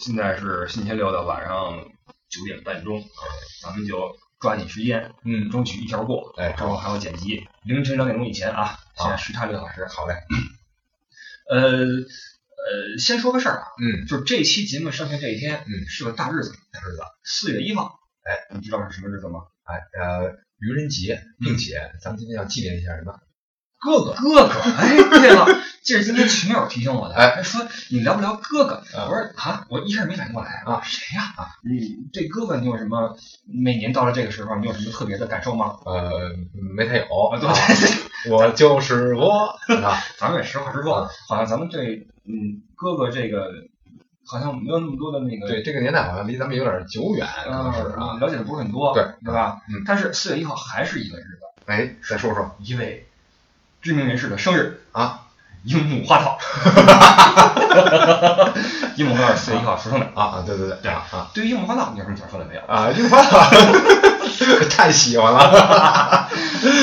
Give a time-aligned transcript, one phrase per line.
[0.00, 1.84] 现在是星期六的晚上
[2.30, 3.04] 九点半钟，
[3.62, 6.32] 咱们就抓紧时间，嗯，争取一条过。
[6.38, 9.84] 哎，之后还要剪辑，凌晨两点钟以前啊，现在时差六小时。
[9.86, 10.14] 好嘞，
[11.50, 18.00] 呃呃，先说个事儿啊，嗯，就是这期节目上线这一天，嗯是个大日子，大日子，四月一号。
[18.22, 19.40] 哎，你知道是什么日子吗？
[19.64, 23.20] 哎，呃，愚人节，嗯并且咱们今天要纪念一下什么？
[23.80, 25.46] 哥哥，哥哥，哎，对了，
[25.82, 28.74] 这是今天群友提醒我的，哎他说你聊不聊哥哥？
[28.96, 31.22] 啊我说啊，我一开始没反应过来啊谁呀？
[31.36, 33.16] 啊，你对哥哥你有什么？
[33.46, 35.76] 每年到了这个时候，你有什么特别的感受吗？
[35.86, 36.10] 呃，
[36.76, 39.46] 没太有，啊，对我就是我，
[39.82, 41.78] 啊，咱们也实话实说啊，好像咱们这
[42.26, 43.50] 嗯哥哥这个
[44.26, 48.20] 好像没有那么多的那个对，这个年代好像离咱们有点久远，可能是啊嗯，。
[48.20, 49.62] 了解的不是很多，对对吧？
[49.70, 53.06] 嗯但是四月一号还是一个日子，哎，再说说一位
[53.82, 55.20] 知名人士的生日啊，
[55.64, 56.38] 樱木花道。
[58.96, 60.06] 樱木花道是四月一号出生的。
[60.14, 62.60] 啊啊，对对对，对啊啊对于樱木花道，你有什么想说的没有？
[62.66, 63.50] 啊，樱木花道，
[64.70, 65.38] 太喜欢了，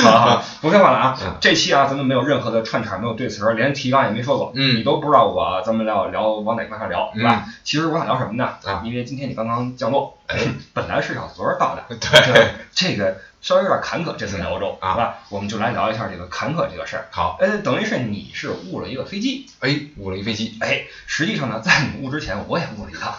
[0.02, 1.34] 好好，不废话了啊嗯！
[1.40, 7.44] 这期啊，咱们没有任何的串场，没有对词儿，连提纲也没说过，嗯你都不知道我咱们要聊往哪方向聊，对吧？
[7.46, 8.48] 嗯其实我想聊什么呢？
[8.64, 10.38] 啊因为今天你刚刚降落，哎，
[10.72, 15.18] 本来是要昨儿到的， 对，这个稍微有点坎坷，这次来欧洲，啊对吧？
[15.30, 17.06] 我们就来聊一下这个坎坷这个事儿。
[17.10, 23.14] 好，呃，等于是你是误了一个飞机，哎，误了一飞机，哎，实际上呢，在你误之前，我也误了一趟。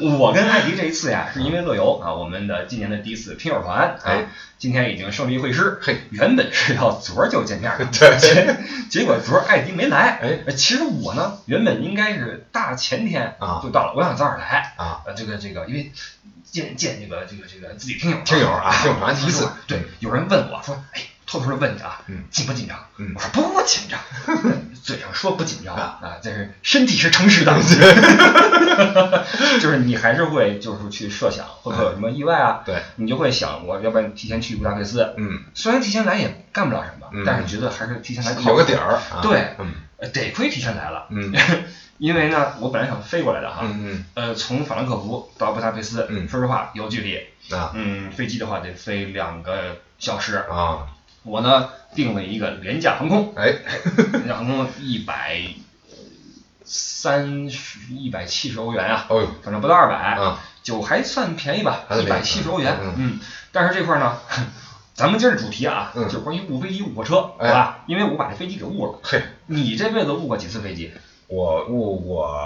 [0.18, 4.26] 我跟艾迪这一次呀，是因为乐游啊，我们的今年的第一次拼友团，啊哎，
[4.58, 5.78] 今天已经胜利会师。
[5.82, 8.56] 嘿，原本是要昨儿就见面的， 对结
[8.88, 10.18] 结果昨儿艾迪没来。
[10.22, 14.74] 哎呃，其实我呢，原本应该是大前天啊就到了，我想早点来。
[14.76, 15.90] 啊，呃，这个这个，因为
[16.44, 22.78] 见见这个这个这个自己听友听友啊听友团第一次对，有人问我说，哎，偷偷的问你啊，嗯紧不紧张？
[22.96, 24.00] 嗯我说不紧张，
[24.82, 27.54] 嘴上说不紧张啊，但是身体是诚实的，
[29.60, 39.56] 就是你还是会就是去设想会不会有什么意外啊，对，你就会想我要不然提前去布达佩斯，嗯，虽然提前来也干不了什么，嗯但是觉得还是提前来靠有个底儿，啊对
[40.12, 41.32] 得亏提前来了，嗯
[41.98, 46.28] 因为呢，我本来想飞过来的哈，嗯呃，从法兰克福到布达佩斯，嗯。
[46.28, 47.20] 说实话有距离，
[47.50, 47.70] 嗯啊。
[47.74, 50.88] 嗯，飞机的话得飞两个小时，啊，
[51.22, 53.54] 我呢订了一个廉价航空，哎，
[54.12, 55.40] 廉价航空一百
[56.64, 63.20] 三十一百七十欧元啊，哦呦，反正不到二百，啊，就还算便宜吧，一百七十欧元，嗯嗯，
[63.52, 64.18] 但是这块儿呢，
[64.94, 67.78] 咱们今儿的主题啊，嗯就是关于误飞机、误火车，哎对吧？
[67.86, 70.92] 因为我把这飞机给误了，嘿，你这辈子误过几次飞机？
[71.28, 72.40] 我误过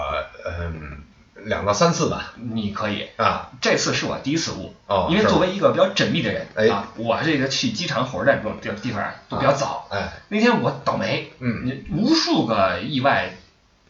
[0.45, 0.97] 嗯
[1.45, 5.29] 两到三次吧，你可以，啊，这次是我第一次误，哦，因为是吗？
[5.31, 6.67] 作为一个比较缜密的人、哎。
[6.69, 9.87] 啊，我这个去机场、火车站这种地地方啊都比较早。
[9.89, 11.65] 哎，那天我倒霉，嗯。
[11.65, 13.33] 你无数个意外，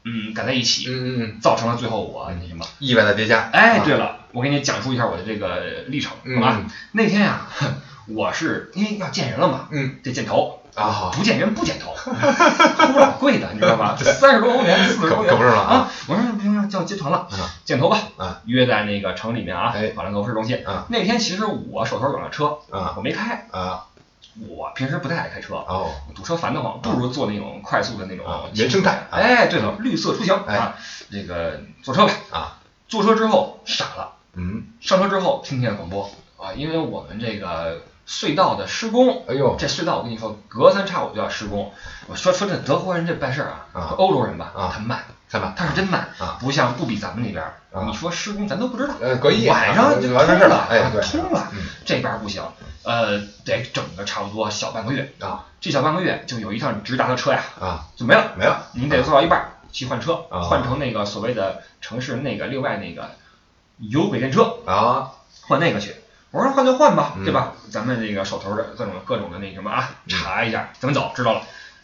[0.05, 2.65] 嗯，赶在一起，嗯嗯嗯，造成了最后我那什么。
[2.79, 3.83] 意外的叠加，哎，啊。
[3.83, 6.61] 对了，我给你讲述一下我的这个历程，嗯好吧？
[6.93, 7.47] 那天呀、
[8.07, 9.97] 我是因为要见人了嘛，嗯。
[10.01, 10.60] 得见头。
[10.75, 13.95] 啊好，不见人不剪头， 齁老贵的，你知道吧？
[13.97, 15.91] 三十多欧元，四十多欧元可可不是嘛啊！
[16.07, 17.99] 我说不行，叫我接团了，啊见头吧。
[18.17, 20.65] 啊约在那个城里面啊哎，法兰克福市中心。
[20.65, 23.47] 啊那天其实我手头有辆车，啊我没开。
[23.51, 23.85] 啊
[24.47, 30.75] 我平时不太爱开车，哦，堵车烦得慌，不如坐那种快速的那种啊原生态啊哎，对了，绿色出行哎啊，
[31.11, 32.13] 这个坐车吧。
[32.31, 37.81] 啊，坐车之后傻了，嗯，上车之后听见广播啊，因为我们这个
[38.11, 41.71] 隧道的施工，哎呦，这隧道我跟你说，隔三差五就要施工。
[42.07, 43.95] 我说说这德国人这办事儿啊，啊。
[43.97, 44.69] 欧洲人吧，啊。
[44.73, 47.41] 他慢，看吧，他是真慢啊，不像不比咱们那边
[47.87, 50.67] 你说施工咱都不知道，呃，隔一夜晚上就完事儿了，
[51.21, 51.47] 通了。
[51.53, 51.59] 嗯。
[51.85, 52.43] 这边不行，
[52.83, 55.13] 呃，得整个差不多小半个月。
[55.21, 55.45] 啊。
[55.61, 60.41] 这小半个月就有一趟直达的车呀，啊，就没了，没了，你得坐到一半儿去换车，啊。
[60.41, 63.11] 换成那个所谓的城市那个另外那个
[63.77, 65.11] 有轨电车，啊，
[65.47, 65.95] 换那个去。
[66.31, 67.51] 我说换就换吧，嗯对吧？
[67.69, 71.41] 咱们这个手头的各种各种的那什么啊，嗯查一下怎么走，知道了。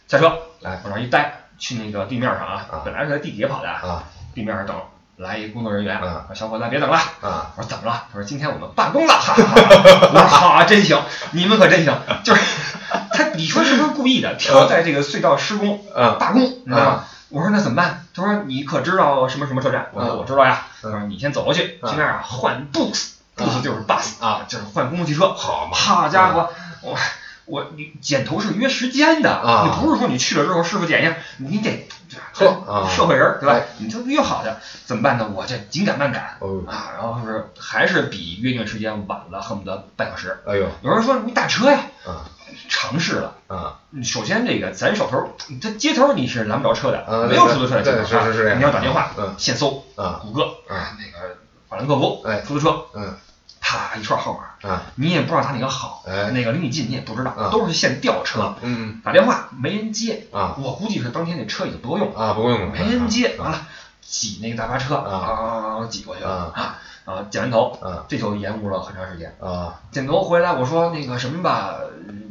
[0.08, 4.04] 下车，来往上一待，去那个地面上啊啊，本来是在地铁跑的，啊
[4.34, 4.74] 地面上等，
[5.16, 6.96] 来一工作人员，嗯说小伙子别等了。
[7.20, 8.04] 啊，我说怎么了？
[8.10, 10.10] 他说今天我们罢工了，哈哈哈。
[10.14, 10.98] 我说好啊，真行，
[11.32, 11.94] 你们可真行。
[12.24, 12.40] 就是
[13.12, 14.34] 他，你说是不是故意的？
[14.36, 17.04] 挑在这个隧道施工嗯罢工，你知道吗？
[17.28, 18.06] 我说那怎么办？
[18.14, 19.88] 他说你可知道什么什么车站？
[19.92, 20.62] 我说嗯我知道呀。
[20.80, 22.66] 他嗯说你先走过去，嗯去那儿啊换
[23.38, 25.32] bus，bus 就是 bus 啊，就是换公共汽车。
[25.32, 26.50] 好嘛，好家伙，
[26.82, 26.96] 我
[27.46, 31.88] 我你剪头是约时间的，啊你不是说你去了之后师傅检一下，你得
[32.32, 33.66] 呵啊社会人儿对吧哎？
[33.78, 35.30] 你就约好的，怎么办呢？
[35.34, 40.42] 我这紧赶慢赶哦，啊，然后是还是比约定时间晚了，恨不得半小时。
[40.46, 42.24] 哎呦，有人说你打车呀，啊
[42.68, 43.34] 尝试了。
[43.46, 51.36] 啊嗯首先，这个咱手头，这街头你是拦不着车的，嗯没有出租车的街对头啊是是是你要打电话，嗯现搜啊谷歌，啊那个
[51.68, 53.14] 法兰克福，哎出租车，嗯
[53.68, 63.60] 啪一串号码，啊你也不知道他哪个好，哎哪个离你近你也不知道，嗯都是现调车，嗯打电话没人接，啊我估计是当天那车已经不够用，啊不用没人接，啊完了
[64.00, 65.12] 挤那个大巴车啊
[65.82, 69.36] 啊挤过去了啊啊啊剪完头，嗯这就延误了很长时间。
[69.38, 71.74] 啊剪头回来，我说那个什么吧，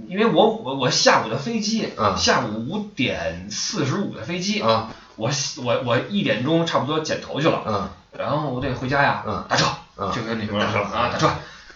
[0.08, 5.30] 因为我我我下午的飞机，嗯下午五点四十五的飞机，啊我
[5.64, 9.72] 我我一点钟差不多剪头去了，嗯然后我得回家呀，嗯打车，嗯
[10.14, 11.30] 就跟那边打车了啊，打车，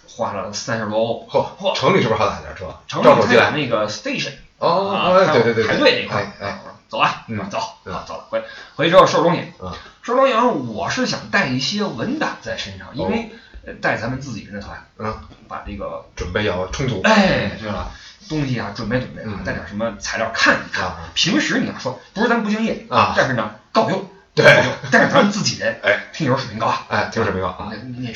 [0.07, 1.75] 花了三十多欧，嚯嚯。
[1.75, 2.73] 城里是不是好打点车？
[2.87, 6.25] 城里他有那个 station，哦啊，哦对对对排队那块儿。
[6.39, 6.59] 哎，哎。
[6.87, 7.49] 走啊，嗯。
[7.49, 7.93] 走，嗯。
[7.93, 8.43] 啊走了，回
[8.75, 9.71] 回去之后收拾东西，嗯。
[10.01, 13.31] 收拾东西，然后我是想带一些文档在身上，因为
[13.65, 15.15] 呃带咱们自己人的团，嗯。
[15.47, 17.91] 把这个准备要充足哎，对了，
[18.29, 20.85] 东西啊准备准备啊嗯，带点什么材料看一看。
[20.85, 21.09] 啊。
[21.13, 23.13] 平时你要说不是咱不敬业啊。
[23.17, 24.63] 但是呢够用，对。
[24.91, 25.97] 但是咱们自己人，哎。
[26.13, 26.67] 听友水平高。
[26.67, 27.71] 啊，哎听水平高啊。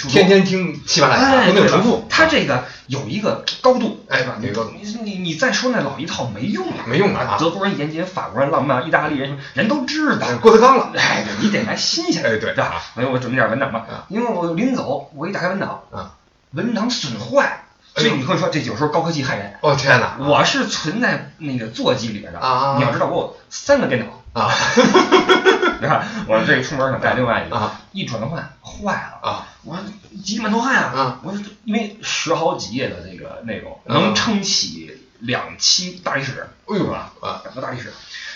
[0.10, 4.36] 天天听喜马拉雅哎，不能重复，它这个有一个高度，哎吧？
[4.40, 7.38] 你有一个你你你再说那老一套没用啊，没用了啊。
[7.40, 10.28] 德国人严谨，法国人浪漫，意大利人人都知道。
[10.42, 10.92] 郭德纲了。
[10.96, 12.22] 哎，你得来新鲜。
[12.22, 12.54] 的，哎对。
[12.54, 12.82] 吧？
[12.94, 13.86] 所以我准备点文档吧。
[13.90, 16.12] 啊，因为我临走，我一打开文档，啊。
[16.52, 17.64] 文档损坏，
[17.96, 19.56] 所以你会说这有时候高科技害人。
[19.62, 20.18] 哦天哪。
[20.20, 22.76] 我是存在那个座机里边的啊。
[22.78, 24.06] 你要知道我有三个电脑，
[24.36, 24.52] 啊
[25.80, 26.06] 你看？
[26.28, 29.84] 我这出门想带另外一个，啊一转换坏了，啊我说
[30.24, 31.20] 急里满头汗啊啊！
[31.24, 36.92] 我说因为十好几页的这个内容，啊能撑起两期大历史，哎呦？
[36.92, 37.12] 啊
[37.44, 37.94] 两个大历史，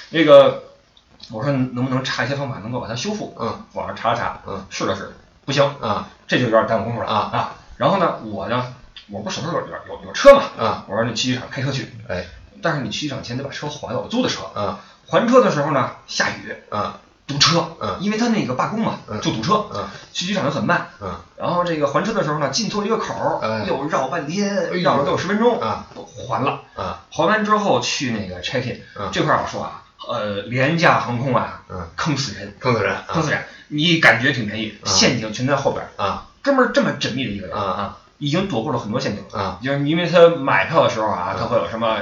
[0.10, 0.63] 那个
[1.31, 3.36] 我说能不能查一些方法能够把它修复？
[3.40, 5.13] 嗯网上查了查，嗯试了试，
[5.46, 7.56] 不行，啊这就有点耽误功夫了啊啊！
[7.78, 8.74] 然后呢，我呢，
[9.10, 12.25] 我不是手头有有有有车嘛，啊我说你去机场开车去，哎
[12.62, 17.97] 但是你去机场前得把车还了，我租的车，啊还车的时候呢，下雨啊堵车，嗯。
[18.01, 19.19] 因为他那个罢工嘛，嗯。
[19.21, 19.88] 就堵车，嗯。
[20.13, 20.88] 去机场就很慢。
[21.01, 21.15] 嗯。
[21.38, 26.61] 然后这个还车的时候呢，进错了一个口又绕半天，哎绕了得有十分钟，啊都还了。
[26.75, 29.09] 啊还完之后去那个 check in，、嗯。
[29.11, 31.88] 这块儿我说啊，呃，廉价航空啊，嗯。
[31.95, 33.44] 坑死人，坑死人坑死人。
[33.67, 34.88] 你感觉挺便宜，嗯。
[34.88, 36.03] 陷阱全在后边儿。
[36.03, 39.23] 啊哥们儿这么缜密的一个人啊啊，已经躲过了很多陷阱。
[39.38, 41.39] 啊就是因为他买票的时候啊，嗯。
[41.39, 41.97] 他会有什么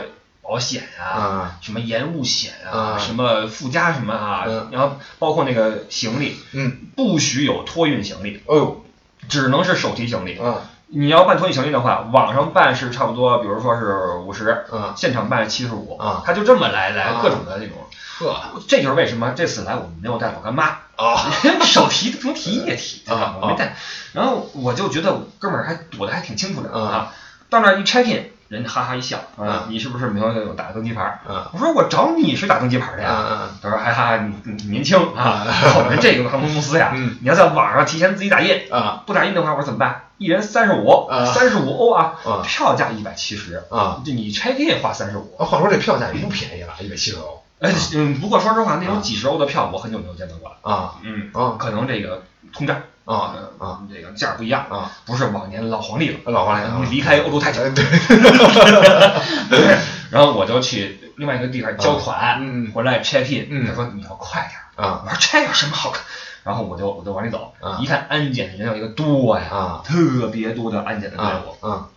[0.48, 8.86] 保险啊，啊什么延误险啊，嗯什么附加什么啊，嗯然后包括那个行李，嗯不许有托运行李，哦呦
[9.28, 10.38] 只能是手提行李。
[10.42, 10.56] 嗯
[10.90, 17.76] 你要办托运行李的话，网上办是差不多，比如说是五十，嗯现场办七十五啊，他就这么来来啊各种的这种。
[18.20, 21.30] 呵这就是为什么这次来我们没有带我干妈，啊
[21.66, 23.36] 手提不能提液体，啊？
[23.42, 23.76] 我没带，
[24.14, 27.14] 然后我就觉得哥们儿还躲得还挺清楚的啊啊。
[27.50, 31.20] 到那儿一 check in，人家哈哈一笑啊啊，你是不是没有有打登机牌儿？
[31.28, 33.10] 啊我说我找你是打登机牌的呀。
[33.10, 35.48] 啊他说哈哈，你你年轻啊，啊
[35.78, 40.04] 我们这个航空公司呀，嗯你要在网上提前自己打印，啊不打印的话，我说怎么办？
[40.18, 44.02] 一人三十五，啊三十五欧啊啊， 票价一百七十，啊！
[44.04, 45.36] 这你 check in 花三十五。
[45.38, 50.56] 话说这票价也不便宜了，一百七十欧哎，嗯，不过说实话，那种啊几十欧的票我很久没有见到过了。
[50.62, 53.80] 啊嗯，啊可能这个通胀啊呃啊。
[53.92, 54.92] 这个价儿不一样，啊！
[55.06, 56.20] 不是往年老黄历了。
[56.26, 57.84] 老黄历你离开欧洲太久，哎对。
[59.50, 59.78] 对，
[60.12, 62.72] 然后我就去另外一个地方交款，嗯。
[62.72, 63.68] 回来 check in，嗯。
[63.68, 65.02] 他说你要快点儿，啊。
[65.04, 66.04] 我说这有什么好看？
[66.44, 69.82] 然后我就我就往里走啊，一看安检的人有一个多呀，啊。
[69.86, 71.88] 特别多的安检的队啊伍，啊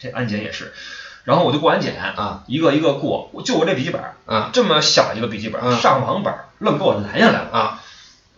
[0.00, 0.72] 这安检也是，
[1.24, 2.42] 然后我就过安检，啊。
[2.46, 4.50] 一个一个过，我就我这笔记本，啊。
[4.52, 7.80] 这么小一个笔记本，嗯上网本愣给我拦下来了，啊。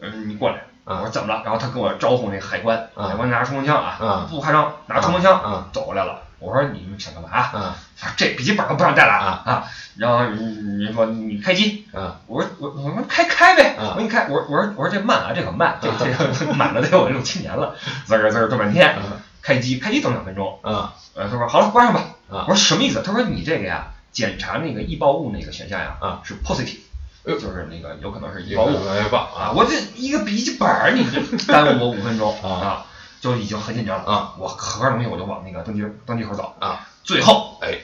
[0.00, 0.64] 嗯，你过来。
[0.84, 0.96] 啊。
[0.96, 1.42] 我说怎么了？
[1.44, 3.08] 然后他跟我招呼那个海关，啊。
[3.08, 4.26] 海关拿着冲锋枪啊，啊。
[4.30, 5.68] 不夸张，拿冲锋枪啊。
[5.72, 6.22] 走过来了。
[6.38, 7.28] 我说你们想干嘛？
[7.30, 7.76] 啊。
[7.98, 9.42] 他说这笔记本都不让带了啊。
[9.44, 9.64] 啊！
[9.96, 12.16] 然后人说你开机，啊。
[12.26, 13.90] 我说我我说开开呗，啊。
[13.90, 17.74] 我说你开，我说我说我说这慢啊，这可慢，这这满了得有六七年了，
[18.06, 18.96] 滋儿滋儿转半天，
[19.42, 20.94] 开机开机等两分钟，啊。
[21.14, 22.46] 呃，他说好了关上吧，啊。
[22.48, 23.02] 我说什么意思？
[23.02, 26.20] 他说你这个呀，检查那个易爆物那个选项呀啊。
[26.24, 26.80] 是 positive，哎呦
[27.24, 28.78] 就是那个有可能是易一个爆物
[29.10, 31.20] 棒啊，我这一个笔记本儿你这
[31.52, 32.86] 耽误我五分钟啊啊，
[33.20, 37.78] 就已经很紧张了啊，我合上东西我就往那个登机登机口走啊，最后哎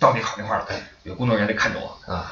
[0.00, 2.30] 到那口那块儿了，哎，有工作人员得看着我，啊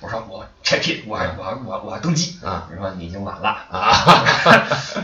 [0.00, 4.22] 我说我 check in，我我我我登机，啊人说你已经晚了，啊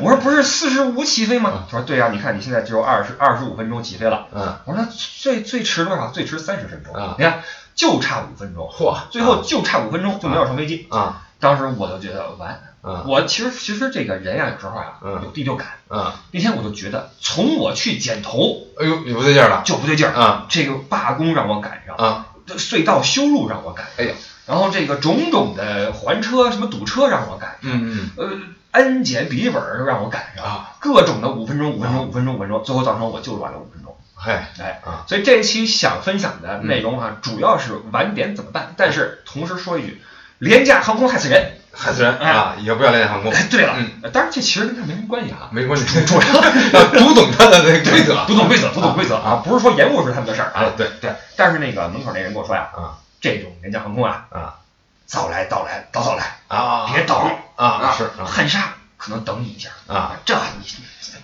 [0.00, 1.64] 我说不是四十五起飞吗？
[1.71, 4.87] 他说对呀、你看你现在只有二十二十五分钟起飞了，嗯我说
[5.21, 6.11] 最最迟多少？
[6.11, 7.42] 最迟三十分钟啊你看
[7.81, 11.23] 就差五分钟，嚯最后就差五分钟就没有上飞机，啊。
[11.39, 12.51] 当时我就觉得完。
[12.83, 13.05] 啊。
[13.07, 15.19] 我其实其实这个人呀，有时候啊嗯。
[15.25, 15.69] 有第六感。
[15.89, 16.21] 啊。
[16.31, 19.63] 那天我就觉得，从我去剪头哎呦，有不对劲儿了。
[19.65, 20.47] 就不对劲儿，啊。
[20.51, 22.27] 这个罢工让我赶上，啊。
[22.45, 28.29] 这隧道修路让我赶，哎呀，然后这个种种的还车什么堵车让我赶，嗯呃，
[28.73, 30.77] 安检笔记本儿让我赶上，啊。
[30.81, 33.97] 各种的五分钟、五分钟、五分钟、五分钟，最后造成我就晚了五分钟。
[34.23, 40.03] 嗨，哎啊，所以这一期想分享的内容啊，主要是晚点怎么办，但是同时说一句，
[40.39, 41.53] 廉价航空害死人。
[41.73, 42.57] 害死人啊！
[42.59, 43.89] 以后不要廉价航空，哎，对了，嗯。
[44.03, 46.27] 呃当然这其实跟他没什么关系啊，没关系，主要。
[46.73, 50.65] 要 读懂它的那个规则，读懂规则，读懂规则啊，不是说延误是他们的事儿啊。
[50.65, 50.73] 啊。
[50.77, 50.89] 对。
[51.00, 52.99] 对，但是那个门口那人跟我说呀，啊。
[53.21, 54.55] 这种廉价航空啊，啊。
[55.07, 57.17] 早来早来早早来，啊，别等。
[57.55, 58.27] 啊是啊。
[58.27, 59.71] 汉莎可能等你一下。
[59.87, 60.66] 啊，这你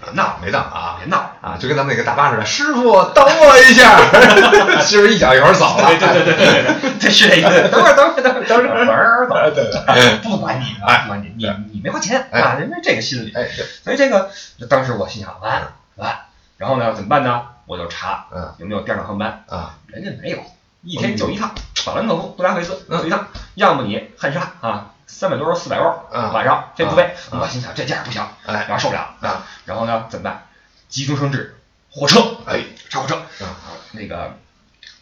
[0.00, 0.96] 别闹，没闹啊。
[0.98, 1.30] 别闹。
[1.42, 3.98] 啊，就跟咱们那个大巴似的，师傅等我一下，
[4.80, 7.68] 师傅一脚一会儿走了，对对对对对 是这个。
[7.68, 13.32] 等会儿等会儿等会儿等会儿等会儿等会儿，对对，不管你啊，不管你，你你没花钱啊，人家这个心理。
[13.34, 14.30] 哎对，所以这个
[14.68, 16.16] 当时我心想完了完，
[16.56, 17.42] 然后呢怎么办呢？
[17.66, 18.54] 我就查嗯。
[18.58, 19.74] 有没有第二趟航班，啊。
[19.86, 20.38] 人家没有，
[20.82, 30.46] 一天就一趟，法兰克福、布达佩斯一趟，要么你汉莎啊，三百多欧、四百欧嗯晚上这不飞，嗯我心想这价不行，哎然后受不了啊啊，然后呢怎么办？
[30.88, 31.56] 急中生智，
[31.90, 33.14] 火车，哎查火车。
[33.16, 34.36] 啊啊，那个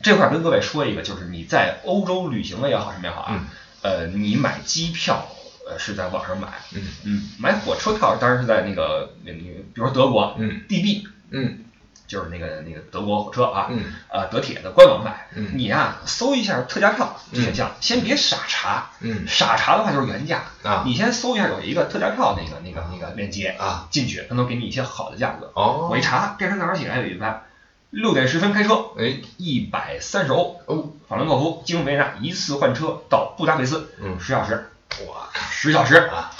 [0.02, 3.46] 这块儿跟各位说一个，就是你在欧洲旅行的也好，什么也好啊，嗯
[3.82, 5.26] 呃，你买机票
[5.68, 11.64] 呃是在网上买，嗯嗯，买火车票当然是在那个那个，比如说德国嗯 DB，嗯
[12.06, 25.50] 就是那个那个德国火车啊，嗯呃德铁的官网买，嗯你呀、搜一下特价票选项，先别傻查，嗯傻查的话就是原价，啊你先搜一下有一个特价票那个那个那个链接啊，进去，它能给你一些好的价格。
[25.54, 27.42] 哦我一查，第二天早上起来有一班，
[27.90, 34.70] 六点十分开车，哎一百三十欧，哦法兰克福经维也纳一次换车到布达佩斯，嗯十小时，
[35.06, 35.96] 我靠十小时。
[35.96, 36.30] 啊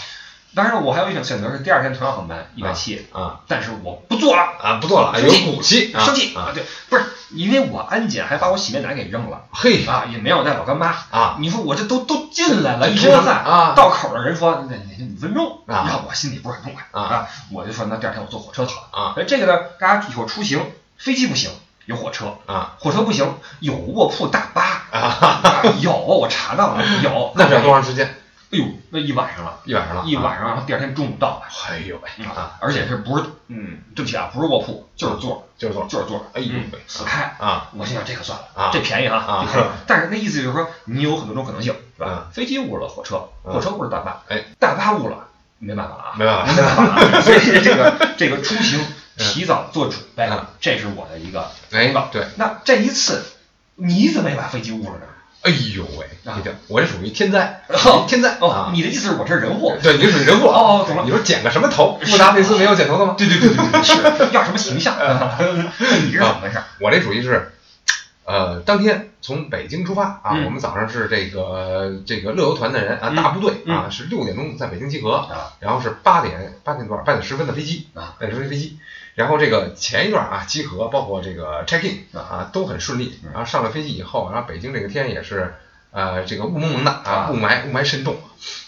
[0.54, 6.52] 当然，我还有一种选择是第二天同样航班一百七，啊但是我不做了，啊不做了，有骨气啊生气啊。
[6.54, 9.44] 对，不是因为我安检还把我洗面奶给扔了。
[9.52, 9.84] 嘿。
[9.84, 10.94] 啊，也没有带老干妈。
[11.10, 11.36] 啊。
[11.40, 13.72] 你说我这都都进来了，这一身汗啊。
[13.74, 20.60] 到口的人说那那五分钟，啊让我心里不是很痛快啊我就说那第二天我坐火车好了啊这个呢，大家以后出行，
[20.98, 21.50] 飞机不行，
[21.86, 25.00] 有火车，啊火车不行，有卧铺大巴，啊，
[25.42, 28.14] 啊有我查到了，有，那是要多长时间？
[28.54, 31.42] 哎呦，那一晚上了，一晚上了，一晚上，然后第二天中午到了。
[31.68, 37.34] 哎呦喂啊，而且是不是嗯，对不起啊，不是卧铺，就是座，就是座就是座，哎呦嗯喂死开。
[37.40, 39.68] 啊我心想这个算了啊这便宜哈，啊这便宜。
[39.88, 42.26] 但是那意思就是说，你有很多种可能性，是吧啊？
[42.32, 45.26] 飞机误了火车，嗯火车误了大巴，哎，大巴误了，
[45.58, 47.20] 没办法啊，没办法没办法啊。
[47.22, 48.80] 所以这个 这个出行
[49.18, 51.92] 提早做准备嗯，这是我的一个哎。
[52.12, 53.24] 对，那这一次
[53.74, 55.06] 你怎么也把飞机误了呢？
[55.44, 58.70] 哎呦喂，啊这个我这属于天灾哦，天灾哦啊，！
[58.72, 59.76] 你的意思是我这是人祸？
[59.82, 61.98] 对，你属于人祸哦哦懂了你说剪个什么头？
[62.02, 63.14] 布达佩斯没有剪头的吗？
[63.18, 63.94] 对对对对对，是
[64.34, 64.96] 要什么形象？
[66.06, 66.58] 你是怎么回事？
[66.80, 67.52] 我这属于是，
[68.24, 78.78] 呃，当天从北京出发啊，嗯我们早上是这个这个乐游团的人啊，嗯大部队嗯啊，是六点钟在北京集合，啊然后是八点八点多少八点十分的飞机啊，八点十分飞机，
[79.14, 83.30] 然后这个前一段啊集合，包括这个 check in 啊啊都很顺利，嗯。
[83.32, 85.54] 然后上了飞机以后，然后北京这个天也是
[85.92, 88.16] 呃这个雾蒙蒙的啊啊，雾霾雾霾深重，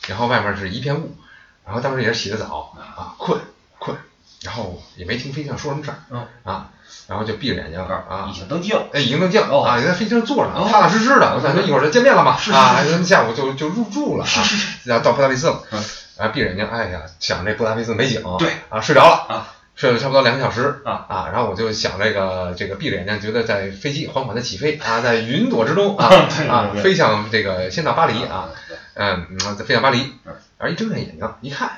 [0.06, 1.16] 然后外面是一片雾，
[1.64, 3.14] 然后当时也是洗的澡啊。
[3.18, 3.40] 困
[3.78, 3.96] 困，
[4.42, 6.26] 然后也没听飞机上说什么事儿嗯。
[6.44, 6.70] 啊，
[7.08, 8.36] 然后就闭着眼睛啊已。
[8.36, 8.86] 经登机了。
[8.92, 9.64] 哎，已经登机了哦。
[9.64, 11.34] 啊，也在飞机上坐着踏踏实实的。
[11.34, 14.88] 我感觉一会儿就见面了嘛，是是啊，咱们下午就就入住了啊，是是是。
[14.88, 15.84] 然后到布达佩斯了，嗯。
[16.18, 18.50] 啊，闭着眼睛，哎呀，想这布达佩斯美景，对。
[18.70, 19.26] 啊，睡着了。
[19.28, 21.06] 啊，睡了差不多两个小时啊。
[21.08, 26.06] 啊，然后我就想这个这个闭着眼睛，觉得在飞机缓缓的起飞啊，在云朵之中啊
[26.48, 28.48] 啊，飞向这个先到巴黎啊，
[28.94, 31.70] 嗯，再飞向巴黎嗯，然后一睁开眼睛一看，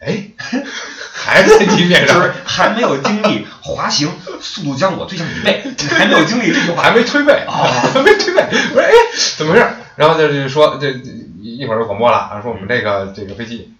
[0.00, 0.24] 哎，
[1.12, 2.16] 还在地面上。
[2.16, 6.82] 就是，还没有经历滑行， 速度将我推向椅背，还没有经历这句话。
[6.82, 6.90] 还。
[6.96, 8.42] 没推背，啊还没推背。
[8.72, 8.90] 我说哎，
[9.36, 9.66] 怎么回事？
[9.96, 13.74] 然后就是说这这一一会儿就广播了啊，说我们这个这个飞机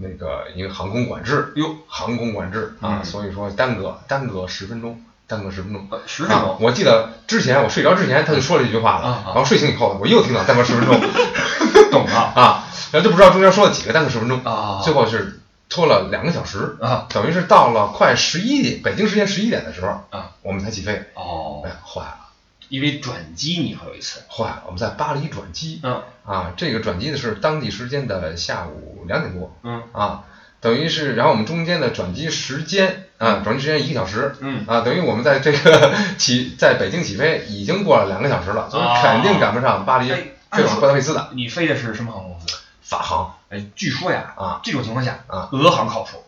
[0.00, 3.04] 那个因为航空管制，哟，航空管制啊，嗯。
[3.04, 5.86] 所以说耽搁耽搁十分钟，耽搁十分钟。
[5.90, 6.40] 呃十分啊。
[6.42, 11.00] 钟，，我记得之前我睡着之前他就说了一句话了，然后睡醒以后我又听到耽搁十分钟
[11.90, 14.80] 懂了啊，然后就不知道中间说了几个耽搁十分钟，啊。
[14.84, 17.06] 最后是拖了两个小时，啊。
[17.10, 21.62] 等于是到了快十一点，北京时间十一点的时候啊，我们才起飞，哦。
[21.64, 22.27] 哎，，坏了。
[22.68, 29.82] 因为转机你还有一次，坏了，我们在巴黎转机嗯啊，这个转机的是当地时间的下午两点多嗯。
[29.92, 30.24] 啊，
[30.60, 34.64] 等于是，然后我们中间的转机时间啊，转机时间一个小时嗯。
[34.66, 40.16] 啊，等于我们在这个 起在北京起飞已经过了两个小时了，所以哦肯定赶不上巴黎哎
[40.52, 41.28] 飞往布达佩斯的。
[41.32, 42.56] 你飞的是什么航空公司？
[42.82, 43.34] 法航。
[43.50, 46.22] 哎，据说呀啊，这种情况下啊，俄航靠谱，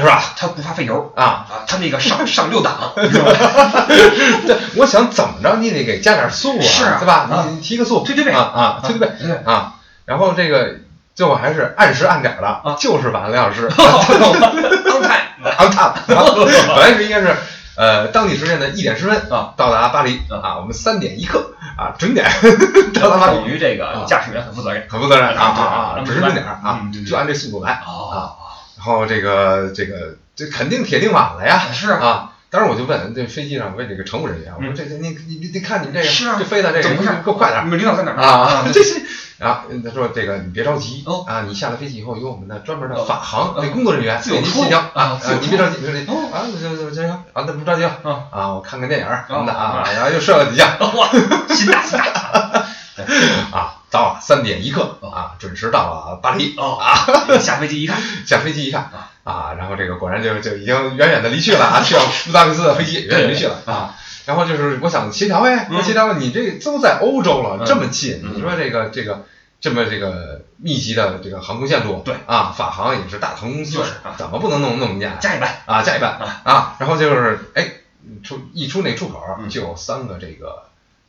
[0.00, 0.22] 是吧？
[0.36, 3.86] 它不怕费油啊，啊，它那个上 上六档，你知道吧？
[4.46, 7.14] 对，我想怎么着你得给加点速是啊对吧？
[7.30, 9.74] 啊你你提个速，推推背啊啊，推推背对啊，
[10.04, 10.76] 然后这个
[11.14, 15.20] 最后还是按时按点儿的，啊就是晚了两小时，刚太
[15.58, 17.36] 安踏， 本来是应该是
[17.76, 22.26] 呃当地时间的一点十分啊到达巴黎啊啊，我们三点一刻啊准点
[23.00, 24.86] 到达巴黎，这个驾驶员很负责任。
[24.88, 28.43] 很负责任啊啊对啊，对指时准点儿啊就按这速度来哦啊，然
[28.84, 32.06] 后这个这个这肯定铁定晚了呀，是啊。
[32.06, 32.30] 啊。
[32.50, 34.74] 当时我就问这飞机上问这个乘务人员，我说嗯。
[34.76, 36.36] 这这你你你得看你们这个是啊。
[36.38, 37.12] 这飞的这个怎么回事？
[37.24, 37.64] 给我快点儿。
[37.64, 38.16] 你们领导在哪儿？
[38.22, 39.02] 啊， 这是
[39.40, 41.24] 啊，他说这个你别着急哦。
[41.26, 43.04] 啊，你下了飞机以后有我们的专门的哦。
[43.04, 43.58] 法航哦。
[43.60, 46.30] 这工作人员给您协调啊啊，你别着急，别着急哦。
[46.32, 49.56] 啊，这这这行啊，那不着急了啊啊，我看看电影儿什么的哦。
[49.56, 51.10] 啊，然后又睡了几觉哇，
[51.52, 52.64] 心大心大
[53.50, 56.76] 啊，到了三点一刻啊，准时到了巴黎哦。
[56.80, 57.06] 啊，
[57.38, 58.90] 下飞机一看， 下飞机一看
[59.22, 63.94] 啊，然后这个果然就就已经远远的离去了啊，去往布达佩斯的飞机远远离去了啊。
[64.26, 65.76] 然后就是我想协调呗，嗯。
[65.76, 67.64] 我协调了，你这都在欧洲了，嗯。
[67.64, 68.32] 这么近，嗯。
[68.34, 69.24] 你说这个这个
[69.60, 72.16] 这么这个密集的这个航空线路，对。
[72.26, 75.82] 啊，法航也是大航空公司就是啊，怎么不能弄弄一架加一班，啊？
[75.82, 76.40] 加一班啊。
[76.42, 77.68] 啊，然后就是哎，
[78.24, 79.48] 出一出那出口嗯。
[79.48, 80.64] 就有三个这个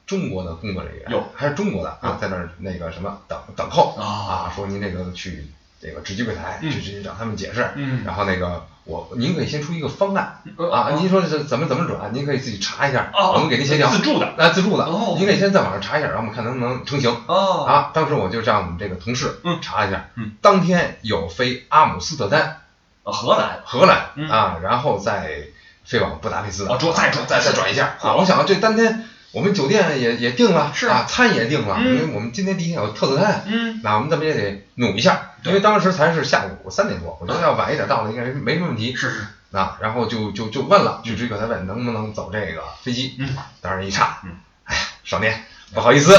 [0.05, 1.23] 中国的工作人员，有。
[1.33, 4.05] 还是中国的啊，在那儿那个什么等等候啊。
[4.05, 5.47] 啊，说您这个去
[5.81, 6.71] 这个值机柜台嗯。
[6.71, 8.03] 直接找他们解释，嗯。
[8.05, 13.89] 然后那个我您可以先出一个方案呃啊，您说这怎么怎么转，您可以自己查一下，哦我们给您协调。
[13.89, 14.27] 自助的。
[14.37, 15.15] 啊，自助的，哦。
[15.17, 17.15] 您可以先在网上查一下，然后我们看能不能成型。
[17.27, 17.63] 哦。
[17.63, 20.33] 啊，当时我就让我们这个同事嗯查一下，嗯。
[20.41, 22.61] 当天有飞阿姆斯特丹、
[23.03, 23.61] 啊荷兰。
[23.65, 24.29] 荷兰嗯。
[24.29, 25.47] 啊，然后再
[25.83, 27.71] 飞往布达佩斯，哦转再转再再转。
[27.71, 28.13] 一下啊。
[28.15, 31.85] 我想这当天我们酒店也也定了，是啊，餐也定了，嗯。
[31.87, 33.81] 因为我们今天第一天有特色餐，嗯。
[33.83, 38.95] 那我们怎么也得努一下，因为当时才是下午三点多，我觉得要晚一点到了应该没什么问题。
[38.95, 39.25] 是是。
[39.51, 43.35] 啊，然后就就就问了，去追客他问能不能走这个飞机，嗯。
[43.59, 44.31] 当时一查，嗯，
[44.63, 46.17] 哎呀，少年，不好意思，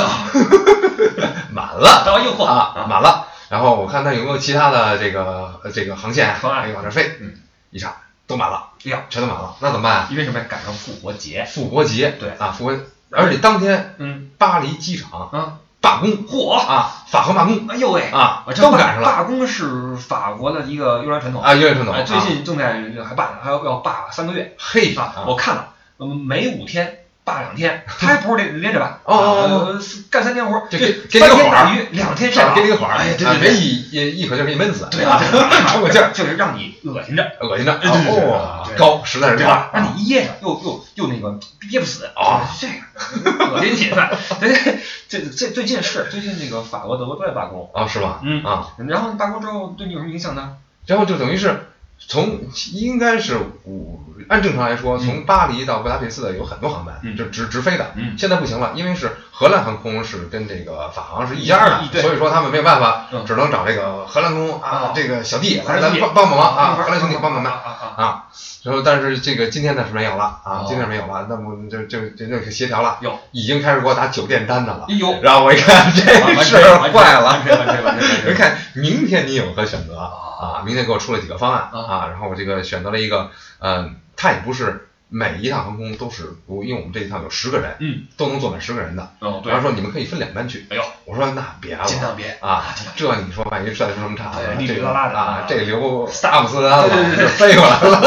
[1.50, 2.04] 满了。
[2.04, 2.44] 到诱惑。
[2.44, 3.28] 啊，满了。
[3.48, 7.32] 然后我看他有没有其他的这个呃这个航线可以往这飞，嗯，
[7.70, 7.96] 一查
[8.26, 10.08] 都满了，哎呀，全都满了，那怎么办啊？
[10.10, 10.44] 因为什么呀？
[10.46, 12.28] 赶上复活节，复活节，对。
[12.38, 12.76] 啊，复活，
[13.10, 25.24] 而且当天嗯巴黎机场啊，罢工嚯，啊，法航罢工哎呦喂，啊，都赶上了罢工是法国的一个优良传统啊，优良传统最近正在还罢，还要要罢三个月嘿啊！
[25.26, 35.18] 我看了，嗯，每五天罢两天，他还不是连连着罢，哦哦哦呃干三天活，就给这三天给你个缓儿打鱼，两天晒网，给你个缓儿，哎，对对对，一一一口气儿给你闷死，对啊，
[35.66, 39.68] 喘口气儿， 就是让你恶心着，恶心着，对对对高，实在是高？
[39.72, 41.36] 让你噎着，又又又那个
[41.68, 44.08] 憋不死啊，这个恶心起来，
[44.38, 48.20] 对 对，这这最近是最近那个法国、德国都在罢工，啊，是吧？
[48.22, 50.52] 嗯啊，然后罢工之后对你有什么影响呢？
[50.86, 51.66] 然后就等于是
[51.98, 52.40] 从
[52.72, 57.92] 应该是五，按正常来说，从巴黎到布达佩斯的有很多航班，嗯就直直飞的。
[57.96, 68.04] 嗯现在不行了，因为是荷兰航空是跟这个法航是一家的所以说他们没有办法，嗯只能找这个荷兰空啊哦，这个小弟来咱帮帮帮忙啊，啊荷兰兄弟帮帮忙啊啊啊！
[68.04, 68.22] 啊。
[68.62, 74.94] 然后但是这个今天呢是没有了啊哦，今天没有了，那么就就就就协调了，有已经开始给我打酒店单子了哎。
[74.94, 76.02] 呦，然后我一看这
[76.42, 79.94] 事儿坏了完，全完全完全完全我 一看明天你有何选择
[80.38, 80.62] 啊啊？
[80.64, 89.08] 明天给我出了几个方案啊啊，然后我这个选择了一个，嗯，它也不是每一趟航空都是不，因为我们这一趟有十个人，嗯，都能坐满十个人的。
[89.20, 92.64] 哦对然，后说你们可以分两班去，哎呦，我说那别了尽量别啊，
[92.96, 97.98] 这你说万一实在出什么岔子这个哩啦啦的啊，这留仨阿姆斯特丹了，就飞过来了。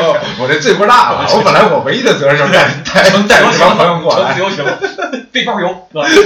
[0.00, 4.64] 哦 我这罪过大了，我本来我唯一的责任就是带带带 帮朋友过来自， 由行，
[5.32, 5.68] 背包游，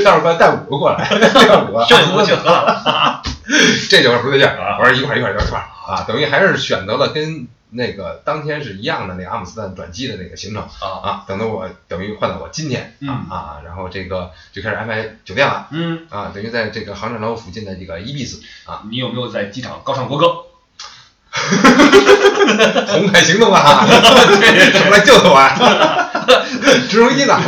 [0.04, 3.22] 待会儿给我带五个过来，带五个，这我去荷兰了，
[3.88, 4.78] 这就是不对劲儿啊。
[4.78, 20.44] 我说一块儿一块儿一块儿一块啊，等于还是选择了跟那个当天是一样的那个阿姆斯特丹转机的那个行程啊，啊，等到我等于换到我今天嗯啊啊，然后这个就开始安排酒店了嗯，啊，等于在这个航站楼附近的这个伊比斯啊，你有没有在机场高唱国歌？
[22.88, 25.56] 红海行动啊，什么来救救我呀？
[26.88, 27.38] 直升机呢？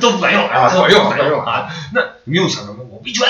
[0.00, 1.68] 都不管用啊管用管用啊！
[1.92, 3.26] 那你没有想着我维权，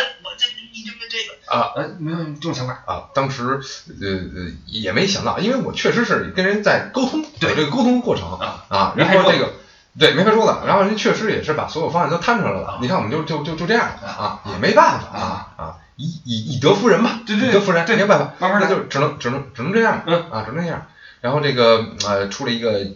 [0.89, 3.61] 我这个这个啊，呃，没有这种想法，啊，当时
[4.01, 7.55] 呃呃也没想到，因为我确实是跟人在沟通，对。
[7.55, 9.53] 这个沟通过程啊啊，然后这个
[9.99, 20.87] 对没法说的，然后人确实也是把所有方案都摊出来了啊，你看我们就就就就这样啊，也没办法啊啊，以以以德服人嘛，对对以德服人，对没有办法，慢慢来那就只能只能只能这样，嗯啊，只能这样，
[21.21, 22.87] 然后这个呃出了一个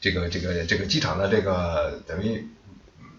[0.00, 2.48] 这个这个这个机场的这个等于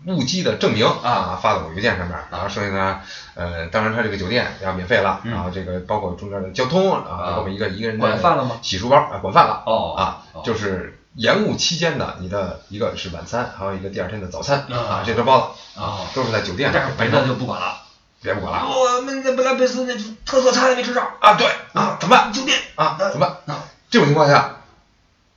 [0.05, 3.01] 误机的证明啊发到我邮件上面，然后剩下呢，
[3.35, 5.31] 呃，当然他这个酒店要免费了，嗯。
[5.31, 8.59] 然后这个包括中间的交通啊，包括一个一个人的管饭了吗？
[8.61, 17.81] 洗漱包啊，管饭了哦啊，就是延误期间的你的一个是晚餐，还有一个第二天的早餐啊，这都包了啊，都是在酒店但是上别的就不管了。
[18.21, 18.67] 别不管了。
[18.69, 21.07] 我们在布达佩斯那特色菜没吃上。
[21.21, 22.33] 啊，对啊，怎么办？
[22.33, 22.57] 酒店。
[22.75, 23.55] 啊，怎么办？
[23.55, 24.57] 啊这种情况下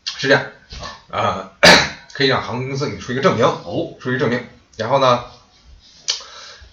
[0.04, 0.42] 是这样，
[1.08, 1.52] 啊，
[2.12, 3.94] 可以让航空公司给你出一个证明，哦。
[4.00, 4.44] 出一个证明，
[4.76, 5.24] 然后呢，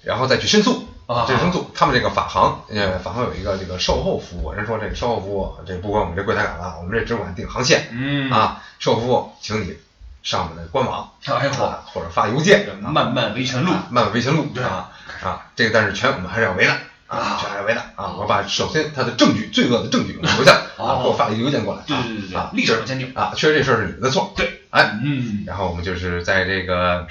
[0.04, 0.86] 然后再去申诉。
[1.06, 9.76] 啊这个申诉，他们这个法航，呃，法航有一个这个售后服务，人说这个售后服务，这不管我们这柜台管了，我们这只管定航线，嗯啊，售后服务，请你
[10.22, 14.92] 上我们的官网，哎呦啊，或者发邮件，啊漫漫维权路啊漫漫维权路，对啊
[15.24, 16.74] 啊，这个但是全我们还是要围的。
[17.08, 18.14] 啊啊，全还要维的啊！
[18.20, 27.08] 我把首先他的证据，罪恶的证据我留下啊，给我发了一个邮件过来，对对对对啊，历史上鉴定啊，确实这事儿是你们的错，对，哎，嗯然后我们就是在这个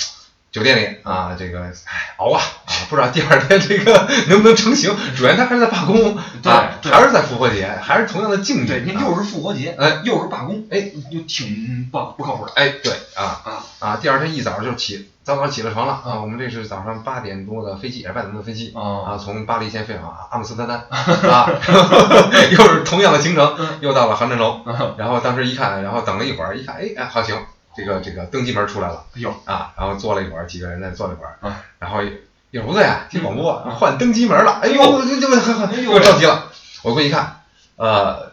[0.50, 4.94] 酒店里啊，这个唉熬啊啊，不知道第二天这个 能不能成型。
[5.16, 8.92] 主要他还是在罢工对啊，对还是在复活节，还是同样的境对，地。
[8.92, 16.20] 您又是复活节，哎，又是罢工，哎，就挺不不靠谱的哎，对啊啊啊，第二天一早就起，早早起了床了啊。
[16.20, 20.78] 我们这是早上八点多的飞机，也是八点多的飞机哦啊，从巴黎先飞往阿姆斯特丹
[21.30, 21.50] 啊，
[22.50, 24.60] 又是同样的行程，又到了航站楼。
[24.64, 27.36] 嗯然后当时一看，然后等了一会儿，一看，哎哎，好行，
[27.78, 29.04] 这个这个登机门出来了。
[29.14, 36.50] 哎呦啊，然后坐了一会儿，几个人在坐了一会儿，啊然后一会儿不对啊，听广播嗯换登机门了，哎呦，哎就就哎呦又着急了。
[36.82, 37.40] 我过去一看，
[37.76, 38.32] 呃，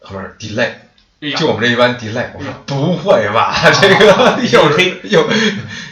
[0.00, 0.70] 后面 delay，
[1.36, 5.26] 就我们这一班 delay，我说哎不会吧，这个又黑是又，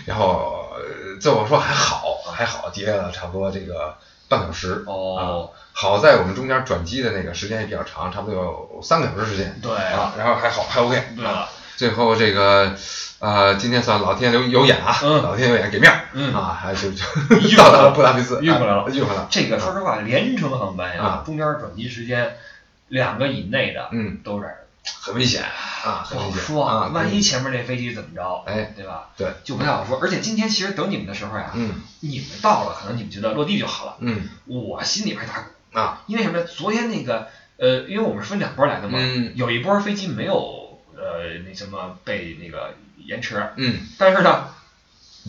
[0.06, 3.96] 然后呃最后说还好还好，delay 了差不多这个
[4.28, 4.84] 半个小时。
[4.86, 9.58] 哦，好在我们中间转机的那个时间也比较长，差不多有三个小时时间。
[9.62, 11.02] 对啊，然后还好还 OK。
[11.16, 12.76] 对了，最后这个，
[13.18, 15.22] 呃，今天算老天有有眼啊，嗯。
[15.22, 16.34] 老天有眼给面儿，嗯。
[16.34, 17.04] 啊，还就就
[17.48, 18.82] 运到达了布达佩斯，运回来了。
[18.82, 22.36] 啊运回来了，这个说实话，连程航班呀啊，中间转机时间
[22.88, 24.48] 两个以内的嗯，都是
[25.00, 29.08] 很危险啊，不好很危险说啊，万一前面那飞机怎么着，哎，对吧？
[29.16, 29.98] 对，就不太好说。
[30.00, 31.72] 而且今天其实等你们的时候呀，嗯。
[32.00, 34.28] 你们到了，可能你们觉得落地就好了，嗯。
[34.46, 36.44] 我心里边打鼓，啊，因为什么呀？
[36.46, 39.32] 昨天那个呃，因为我们是分两波来的嘛，嗯。
[39.34, 40.63] 有一波飞机没有
[41.04, 44.44] 呃那什么被那个延迟，嗯但是呢，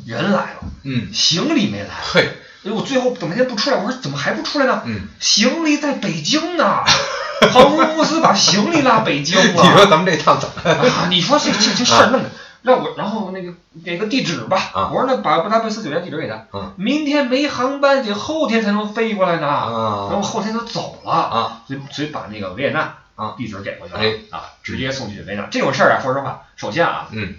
[0.05, 1.89] 人来了，嗯，行李没来。
[2.01, 2.29] 嘿，
[2.65, 4.81] 哎，我最后等半天不出来，我说怎么还不出来呢？
[4.85, 6.83] 嗯，行李在北京呢，
[7.51, 9.43] 航空公司把行李拉北京了。
[9.51, 10.71] 你说咱们这趟怎么？
[10.71, 12.29] 啊，你说这这这事儿弄的，
[12.61, 25.47] 让我然后那个给个地址吧，啊我说那把布达佩斯酒店地址给他，嗯明天没航班，得后天才能飞过来呢，然后啊后天就走了，啊所以所以把那个维也纳啊地址给过去了，哎啊，直接送去维也纳。
[25.51, 27.35] 这种事儿啊，说实话，首先啊，嗯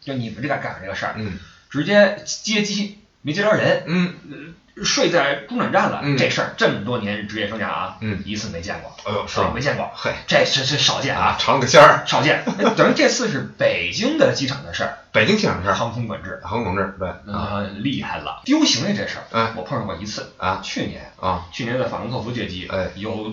[0.00, 1.38] 就你们这个干的这个事儿，嗯
[1.70, 4.36] 直接接机没接着人，嗯呃
[4.84, 12.44] 睡在中转站了，嗯这事儿这么多年职业生涯啊，嗯一次没见过，哎呦是啊没见过，嘿这是是少见啊，尝了个鲜儿，少见。
[12.62, 18.42] 哎等于这次是北京的机场的事儿，北京机场事儿，航空管制，航空管制对啊呃，厉害了。
[18.44, 23.32] 丢行李这事儿，嗯我碰上过一次，啊去年，啊去年在法兰克福接机，哎有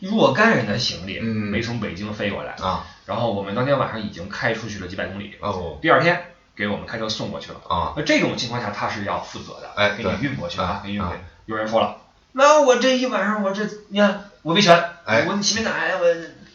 [0.00, 7.60] 若干人的行李嗯没从北京飞过来，啊然后我们当天晚上已经开出去了几百公里，哦第二天给我们开车送过去了。
[7.68, 11.20] 啊那这种情况下他是要负责的，哎给你对运过去啊啊，给你运过去啊。
[11.46, 11.96] 有人说了，
[12.32, 16.04] 那我这一晚上我这你看我维权，哎我洗面奶我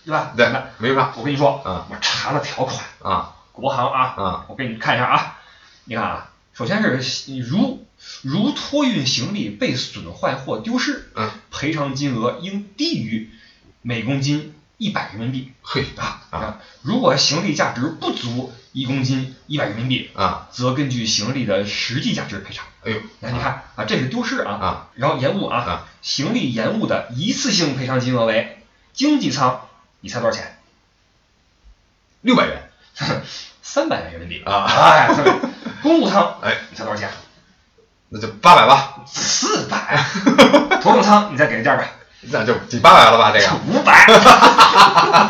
[0.06, 0.32] 对吧？
[0.38, 5.38] 对那没办法我跟你说，啊我查了条款，啊国航啊，啊我给你看一下啊，
[5.86, 7.86] 你看啊，首先是如
[8.22, 13.30] 如托运行李被损坏或丢失，嗯，赔偿金额应低于
[13.82, 15.86] 每公斤一百人民币嘿。
[15.98, 16.40] 啊啊。
[16.40, 16.62] 啊！
[16.82, 20.48] 如果行李价值不足一公斤一百人民币，啊。
[20.52, 22.66] 则根据行李的实际价值赔偿。
[22.86, 23.02] 哎呦。
[23.20, 24.90] 那你看啊，这是丢失啊，啊。
[24.96, 25.88] 然后延误啊，啊。
[26.02, 28.64] 行李延误的一次性赔偿金额为
[28.94, 29.68] 经济舱，
[30.00, 30.58] 你猜多少钱？
[32.22, 32.70] 六百元。
[33.62, 34.44] 三百元人民币。
[34.46, 34.64] 啊。
[34.64, 35.34] 哎，对
[35.86, 37.08] 公务舱，哎你猜多少钱？
[38.10, 40.04] 那就八百吧，四百。
[40.82, 41.84] 头等舱你再给个价吧，
[42.32, 43.48] 那就抵八百了吧这个。
[43.68, 44.04] 五百。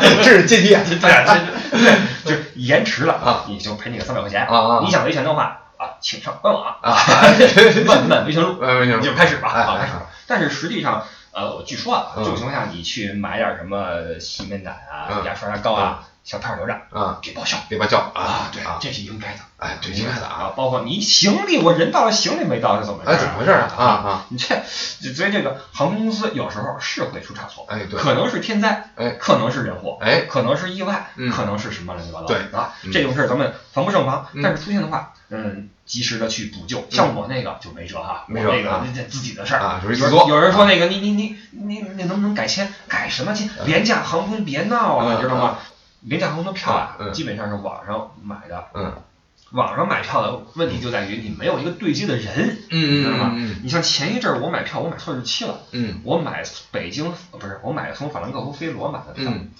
[0.24, 4.46] 这是阶梯啊， 对啊，这对，就是延迟了啊，你就赔你个三百块钱。
[4.46, 4.80] 啊啊。
[4.82, 6.96] 你想维权的话啊，请上官网啊。
[7.84, 9.92] 漫漫维权路，呃，你就开始吧哎啊，开始。
[10.26, 12.24] 但是实际上，呃，我据说啊，嗯。
[12.24, 15.24] 这种情况下，你去买点什么洗面奶啊、嗯。
[15.26, 19.38] 牙刷、牙膏啊，小摊儿留着，啊，别报销别报销啊啊，对啊，这是应该的。
[19.58, 23.10] 哎，对应该的啊，啊，包括你行李，我人到了，行李没到，是怎么回事？
[23.12, 23.70] 哎，怎么回事啊？
[23.78, 24.60] 啊啊， 你这，
[25.14, 36.84] 所以这个航空公司有时候是会出差错，哎，对，可能是天灾，哎，可能是人祸，哎，可能是意外，嗯可能是什么乱七八糟，对啊嗯，这种事儿咱们防不胜防，嗯但是出现的话，嗯，及时的去补救。
[36.90, 42.74] 像我那个就没辙哈，没辙啊那个这这自己的事儿啊有人自作有人说那个你你你你你能不能改签？
[42.88, 43.48] 改什么签？
[43.64, 45.58] 廉价航空别闹啊，嗯你知道吗？
[46.00, 48.92] 廉价航空的票啊嗯，基本上是网上买的，嗯。
[49.52, 53.32] 网上买票的问题就在于你没有一个对接的人，嗯知道吗？
[53.36, 56.00] 嗯你像前一阵儿我买票，我买错日期了，嗯。
[56.04, 59.50] 我买北京呃不是我买从法兰克福飞罗马的票，嗯。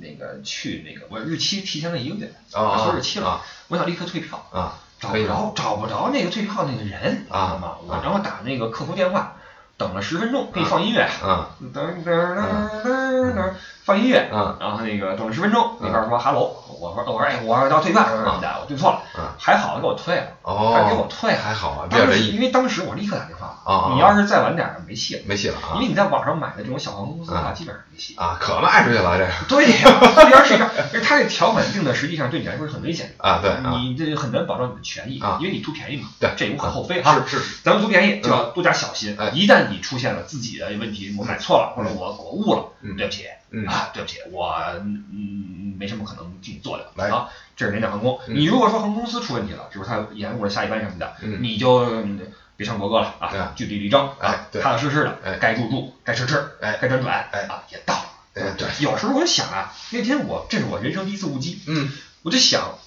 [0.00, 7.76] 那个去那个我日期提前了一个月，啊买错日期了，啊我想立刻退票，啊，找不着找不着那个退票那个人，啊知道吗？
[7.86, 9.36] 我啊然后打那个客服电话，
[9.76, 12.36] 等了十分钟，给你放音乐，啊噔噔噔
[12.82, 13.52] 噔噔，
[13.84, 21.32] 放音乐，啊然后那个等了十分钟，那嗯边说哈喽，我说我说哎我说要退票什么的，我退错了，啊还好给我退了，还给我哦，退。
[21.32, 23.58] 还好啊，当时，因为当时我立刻打电话
[23.94, 25.74] 你要是再晚点儿没戏了，没戏了啊。
[25.74, 28.14] 因为你在网上买的这种小航空公司的话，啊基本上没戏。
[28.16, 29.24] 啊，可卖出去了这。
[29.24, 33.14] 个对呀，到底要是这样， 而他这条款定的实际上对你来说是很危险。
[33.18, 36.30] 的，啊，对啊，你这很难保障你的权益啊，因为你图便宜嘛，对。
[36.36, 37.24] 这无可厚非啊。
[37.26, 42.96] 是是，咱们图便宜就要多加小心哎，一旦你出现了自己的问题，我买错了或者我我误了，嗯。
[42.96, 43.66] 对不起嗯。
[43.66, 46.90] 啊，对不起，我嗯没什么可能替你做的。
[46.96, 47.08] 来。
[47.08, 47.28] 啊。
[47.54, 48.34] 这是廉价航空，嗯。
[48.34, 51.38] 你如果说航空公司出问题了，比如他延误了下一班什么的，嗯。
[51.42, 52.20] 你就嗯
[52.56, 58.04] 别唱国歌了对啊，据理力争哎啊，对踏踏实实的哎，该住住，该吃吃，哎该转转，哎啊，也到了。
[58.34, 61.90] 哎对，有时候我就想啊，那天我这是我人生第一次误机，嗯。
[62.22, 62.78] 我就想，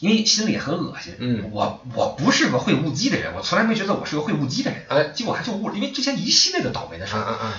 [0.00, 1.50] 因为心里很恶心，嗯。
[1.52, 5.04] 我我不是个会误机的人，我从来没觉得我是个会误机的人，哎。
[5.14, 7.52] 结果还就误了，因为之前一系列的倒霉的事儿，嗯嗯嗯，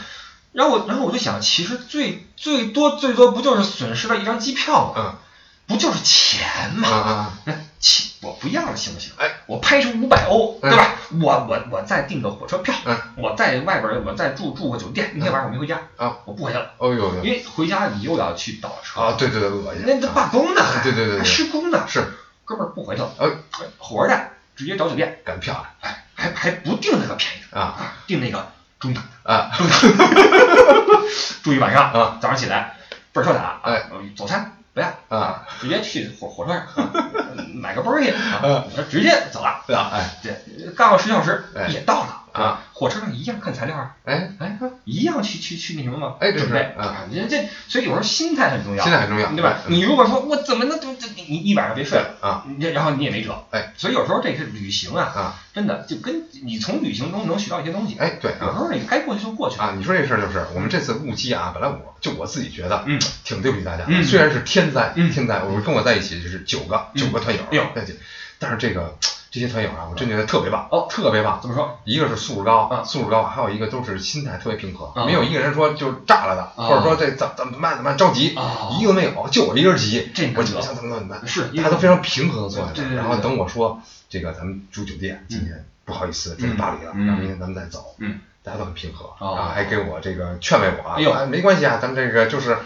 [0.58, 4.94] 然后我然后我就想，其实最最多最多不就是损失了一张机票吗？
[4.98, 5.16] 嗯。
[5.68, 6.88] 不就是钱吗？
[6.90, 9.12] 啊啊，那钱我不要了行不行？
[9.18, 10.72] 哎，我拍成五百欧，嗯。
[10.72, 10.96] 对吧？
[11.22, 12.98] 我我我再订个火车票，嗯。
[13.18, 21.20] 我在外边儿我再住住个酒店，那天晚上我没回家，啊，我不回去了，哦呦呦，因为回家你又要去倒车，啊，对对对，恶心，那那罢工呢，还对对对对。
[21.20, 22.04] 还施工呢，是。
[22.46, 23.30] 哥们儿不回去了，呃，
[23.78, 27.64] 火车站直接找酒店，干漂亮哎，还还不订那个便宜的啊。
[27.78, 29.52] 啊，订那个中档的，啊。
[31.44, 32.76] 住一晚上啊，早上起来
[33.14, 33.74] 倍儿潇洒，哎。
[33.92, 36.92] 呃，早餐不要啊，直接去火火车上啊
[37.56, 40.18] 买个包儿去啊直接走了，对啊，哎。
[40.22, 41.68] 对，干个十小时哎。
[41.68, 46.60] 也到了啊，火车上一样看材料啊，哎，哎，一样去去去那什么嘛，哎准备。
[46.78, 46.86] 啊。
[46.86, 49.60] 啊，这这所以有时候心态很重要，心态很重要对吧？
[49.68, 49.74] 嗯。
[49.74, 58.48] 你如果说我怎么能这这你你一晚上别睡了啊，然后你也没辙，哎，所以有时候这是旅行啊，啊，真的就跟你从旅行中能学到一些东西，哎对啊。
[58.48, 59.58] 有时候你该过去就过去。
[59.58, 64.04] 了，啊，你说这事儿就是我们这次误机啊，本来我就我自己觉得，嗯，挺对不起大家，嗯。
[64.04, 65.12] 虽然是天灾，嗯。
[65.12, 67.02] 天灾，我跟我在一起就是九个嗯。
[67.02, 67.64] 九个团友，哎呦。
[68.40, 68.96] 但是这个
[69.30, 70.88] 这些团友啊，我真觉得特别棒，哦。
[70.90, 71.40] 特别棒。
[71.42, 71.78] 怎么说？
[71.84, 78.70] 一个是素质高，啊素质高，还有一个都是心态特别平和，啊没有一个人说就炸了的，啊或者说这怎怎么办怎么办着急，啊。
[78.80, 83.24] 一个没有，就我一人急，这我就想怎么办怎么办，是大家都非常平和的坐在那儿，对对对然后对。
[83.24, 87.06] 等我说这个咱们住酒店，今天不好意思住在巴黎了，嗯。
[87.06, 89.36] 然后明天咱们再走，嗯，大家都很平和，哦。
[89.36, 91.12] 然后还给我这个劝慰我啊，哎呦。
[91.12, 92.58] 啊没关系啊，咱们这个就是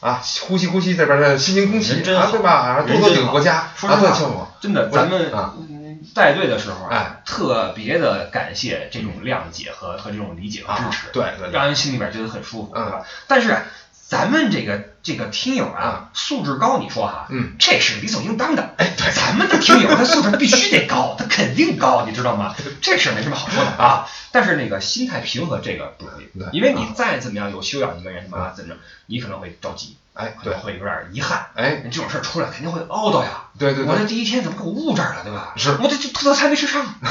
[0.00, 2.50] 啊呼吸呼吸这边的新鲜空气人真好，啊对吧？
[2.52, 5.54] 啊多走几个国家，啊劝我，真的，我咱们啊。
[5.58, 5.77] 嗯
[6.14, 12.84] 带队的时候啊哎，特别的感谢这种谅解和和这种理解和支啊持，对让人心里边觉得很舒服，嗯。
[12.84, 13.04] 对吧？
[13.26, 13.62] 但是啊
[14.08, 18.72] 咱们这个这个听友啊，素质高，你说哈，嗯，这是理所应当的。
[18.78, 22.54] 哎对咱们的听友他素质必须得高， 他肯定高，你知道吗？
[22.80, 24.06] 这事儿没什么好说的啊。
[24.32, 31.48] 但是那个心态平和这个不容易对，因为你再怎么样有修养一个人什么怎么着，你可能会着急，哎对可能，会有点遗憾。
[31.54, 33.42] 哎这种事儿出来肯定会懊恼呀。
[33.58, 35.52] 对对对，我这第一天怎么给我误这儿了，对吧？
[35.56, 36.82] 是我这这特菜没吃上，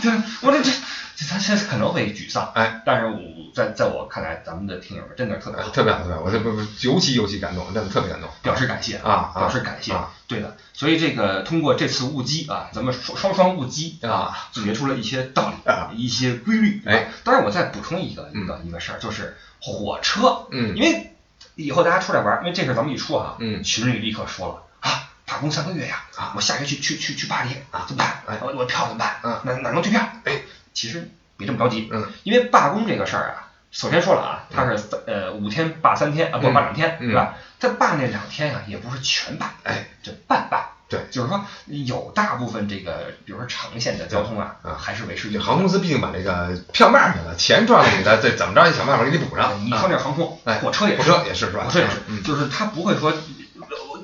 [0.00, 0.70] 对，我这这
[1.16, 3.20] 这他这可能会沮丧，哎，但是我
[3.54, 9.92] 在在我看来，咱们的听友真的特别好，特别好特别好，我这不不尤其尤其感动，真的特别感动，表示感谢啊啊表示感谢。
[9.92, 10.56] 啊，对的。
[10.72, 16.82] 所以这个通过这次误机啊，咱们双双双误机啊，总结出了一些道理啊，一些规律。
[16.86, 20.74] 哎，当然我再补充一个一个一个事儿，就是火车，嗯。
[20.76, 21.14] 因为
[21.54, 23.62] 以后大家出来玩儿，因为这事儿咱们一出啊，嗯。
[23.62, 26.32] 群里立刻说了啊，罢工三个月呀，啊。
[26.34, 28.22] 我下学去去去去巴黎啊怎么办？
[28.26, 28.38] 哎。
[28.40, 29.20] 我我票怎么办？
[29.22, 30.00] 嗯哪哪能退票？
[30.24, 30.40] 哎，
[30.72, 32.06] 其实别这么着急，嗯。
[32.22, 36.54] 因为罢工这个事儿啊，首先说了啊，它是三呃五天罢三天啊，不嗯。
[36.54, 37.08] 罢两天，嗯。
[37.08, 37.34] 对吧？
[37.60, 41.00] 他罢那两天啊，也不是全罢，哎，这半罢，对。
[41.10, 49.64] 就是说有大部分这个，比如说长线的交通啊，啊还是维持航空公司毕竟把这个票卖出去了，钱赚了你的，这怎么着也想办法给你补上。
[49.64, 51.64] 你说那航空，哎火车也是，火车也是是吧？
[51.64, 53.12] 火车也是，嗯，就是他不会说。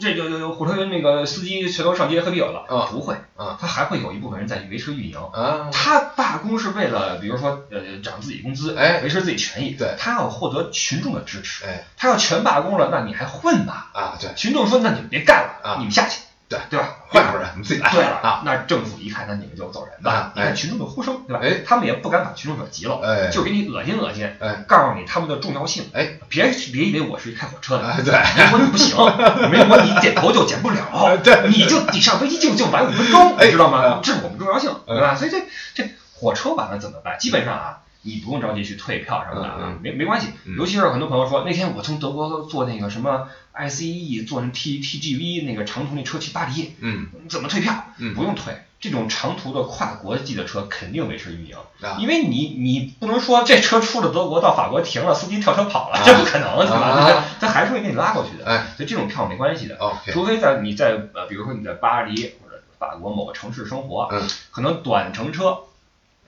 [0.06, 5.16] 呃这个火车那个司机全都上街喝啤酒了，啊不会，嗯他还会有一部分人在维持运营。
[5.32, 9.70] 啊，他罢工是为了，比如说，呃，涨自己工资，哎维持自己权益。
[9.72, 11.64] 对他要获得群众的支持。
[11.64, 13.86] 哎他要全罢工了，那你还混吗？
[13.92, 16.96] 啊，对群众说，那你们别干了，啊你们下去，对对吧？
[17.08, 17.90] 换一伙人，你们自己来。
[17.90, 20.32] 对了啊，那政府一看，那你们就走人吧啊。
[20.34, 21.40] 你看哎群众的呼声，对吧？
[21.42, 25.84] 哎他们也不敢把群众惹急了，哎就给你恶心恶心，哎告诉你他们的重要性。
[25.92, 28.96] 哎别别以为我是一开火车的，哎，对，没我你不行，
[29.50, 34.00] 没我你点头就点不了，对你就你上飞机就就晚五分钟，哎你知道吗啊？
[34.02, 35.14] 这是我们重要性，对吧？
[35.14, 35.42] 所以这
[35.74, 37.18] 这火车晚了怎么办？
[37.18, 40.28] 基本上啊，你不用着急去退票什么的啊嗯，没没关系。
[40.46, 40.56] 嗯。
[40.56, 47.08] 尤其是很多朋友说，那天我从德国坐那个什么 ICE 坐那 T TGV 那个长途那车去巴黎，嗯。
[47.28, 47.84] 怎么退票？
[47.98, 48.14] 嗯。
[48.14, 48.54] 不用退。
[48.80, 51.96] 这种长途的跨国际的车肯定维持运营，啊。
[51.98, 56.02] 因为你你不能说这车出了德国到法国停了，司机跳车跑了，啊。
[56.04, 56.76] 这不可能，对吧？
[56.76, 57.24] 啊。
[57.40, 58.46] 他他还是会给你拉过去的。
[58.46, 58.66] 哎。
[58.76, 59.76] 所以这种票没关系的。
[60.12, 65.58] 除非在你在呃，比如说你在巴黎或者法国某个城市生活，嗯，可能短程车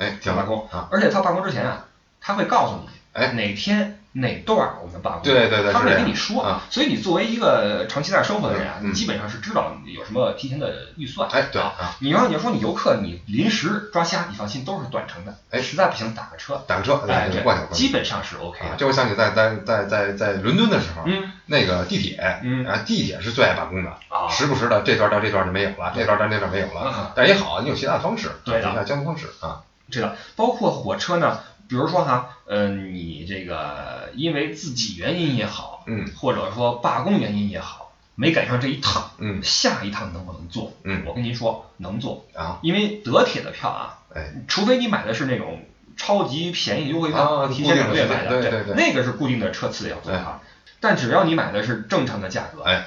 [0.01, 1.85] 哎，挺好要罢工啊，而且他罢工之前啊，
[2.21, 11.73] 他会告诉你，哎哪天哪段儿我们罢工，对对对他会跟你说啊，所以你作为一个长期在生活的人啊，嗯你基本上是知道有什么提前的预算，哎，对啊。
[11.79, 17.75] 啊，你要你要说你游客你临时抓瞎，你放心都是短程的，哎实在不行打个车，打个车，哎，对，这过去过去。
[17.75, 40.73] 基本上是 OK 啊，的，这我想起在在在在在伦敦的时候，嗯那个地铁，嗯啊，地铁是最爱罢工的，啊，时不时的这段到这段就没有了，这段到这段没有嗯了，但也好，你有其他的方式，对的其他交通方式啊，这个包括火车呢，比如说哈，嗯、你这个因为自己原因也好，嗯或者说罢工原因也好，没赶上这一趟，嗯下一趟能不能坐？
[40.85, 45.65] 嗯我跟您说能坐，啊，因为德铁的票啊，哎，除非你买的是那种
[45.97, 50.41] 超级便宜优惠票，啊提前两个月买的，对对对那个是固定的车次要坐哈。
[50.81, 52.87] 但只要你买的是正常的价格，哎，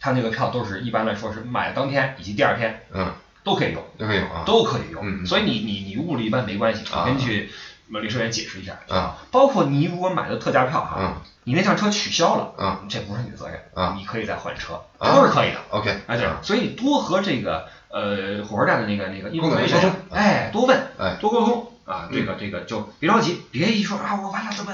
[0.00, 3.12] 它那个票都是一般来说是买当天以及第二天嗯，
[3.44, 3.82] 都可以用。
[3.98, 7.00] 都可以用啊，都可以用，所以你你你误了一般没关系，啊。
[7.00, 7.50] 我跟你去
[7.88, 11.14] 我们领事员解释一下啊，包括你如果买的特价票哈，嗯。
[11.44, 12.80] 你那趟车取消了，啊。
[12.88, 13.94] 这不是你的责任，啊。
[13.98, 21.16] 你可以再换车，都是可以的，，OK，哎对，所以你多和这个呃火车站的那个那个医工作人员哎多问，哎。
[21.20, 22.16] 多沟通啊，嗯。
[22.16, 24.72] 这个这个就别着急，别一说啊我完了怎么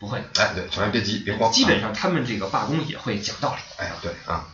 [0.00, 3.60] 不会的，哎，对，千万别急，别慌，基本上他们这个罢工也会讲道理。
[3.76, 4.44] 哎，对啊，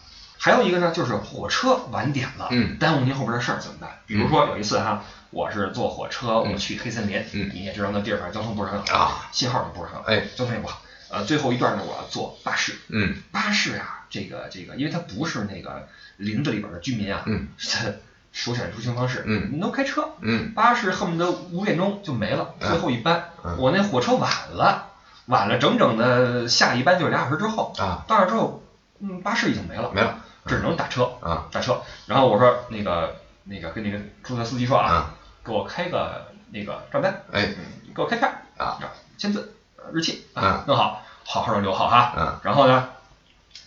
[0.45, 2.77] 还有一个呢，就是火车晚点了，嗯。
[2.77, 3.89] 耽误您后边的事儿怎么办？
[4.07, 7.51] 比如说有一次哈，我是坐火车，我嗯去黑森林，嗯。
[7.55, 10.83] 你也知道那地儿反正交通不是很好，啊，信号也不是很好，哎，交通也不好。
[11.09, 13.15] 呃，最后一段呢，我要坐巴士，嗯。
[13.33, 20.53] 巴士啊，这个这个，因为它不是那个林子里边的居民啊，嗯，是首选出行方式，嗯，你都开车，嗯。
[20.53, 22.69] 巴士恨不得五点钟就没了，嗯。
[22.69, 23.57] 最后一班，嗯。
[23.57, 24.89] 我那火车晚了，
[25.25, 28.63] 晚了整整的下一班就是俩小时之后，啊，到那之后，
[29.01, 31.49] 嗯，巴士已经没了，没了只能打车，啊。
[31.53, 31.83] 打车。
[32.07, 37.55] 然后我说那个那个跟那个出租车司机说啊，啊，给我开个那个账单，哎。
[37.59, 38.79] 嗯，给我开票啊，
[39.17, 42.15] 签字、呃日期嗯啊，弄好，好好的留好哈。
[42.17, 42.89] 嗯然后呢，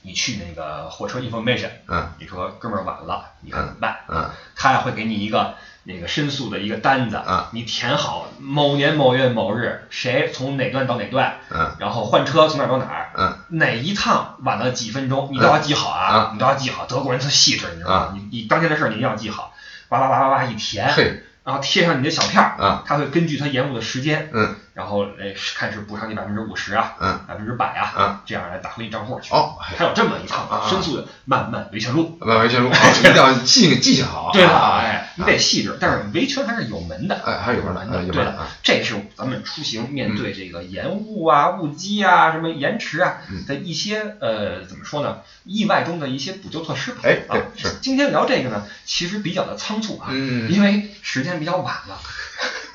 [0.02, 4.00] 你去那个火车 information，嗯你说哥们儿晚了，你看怎么办？
[4.10, 5.56] 嗯他还会给你一个
[5.88, 16.86] 那个申诉的一个单子，嗯你填好某年某月某日谁从哪段到哪段，嗯然后换车从哪儿到哪儿，嗯哪一趟晚了几分钟，你都要记好啊，你都要记好。
[16.88, 18.14] 德国人特细致，你知道吗？
[18.16, 19.54] 你你当天的事儿你一定要记好，
[19.88, 20.94] 叭叭叭叭叭一填，
[21.46, 29.34] 然后贴上你的小票他会根据他延误的时间，嗯然后哎看是补偿你百分之五十啊，嗯百分之百啊，嗯这样来打回你账户去。
[29.34, 32.16] 哦，还有这么一趟申诉的漫漫维权路。
[32.22, 37.16] 漫漫维权路， 一定要记记下好，对了，啊，哎，你得细致，但是维权还是有门的。
[37.26, 45.18] 哎，还有门的，有门的，对了这是咱们出行面对这个延误啊、误机啊、什么延迟啊嗯的一些呃怎么说呢？
[45.44, 47.00] 意外中的一些补救措施吧。
[47.04, 47.78] 哎对啊是。
[47.82, 52.00] 今天聊这个呢，其实比较的仓促啊，嗯，因为时间比较晚了，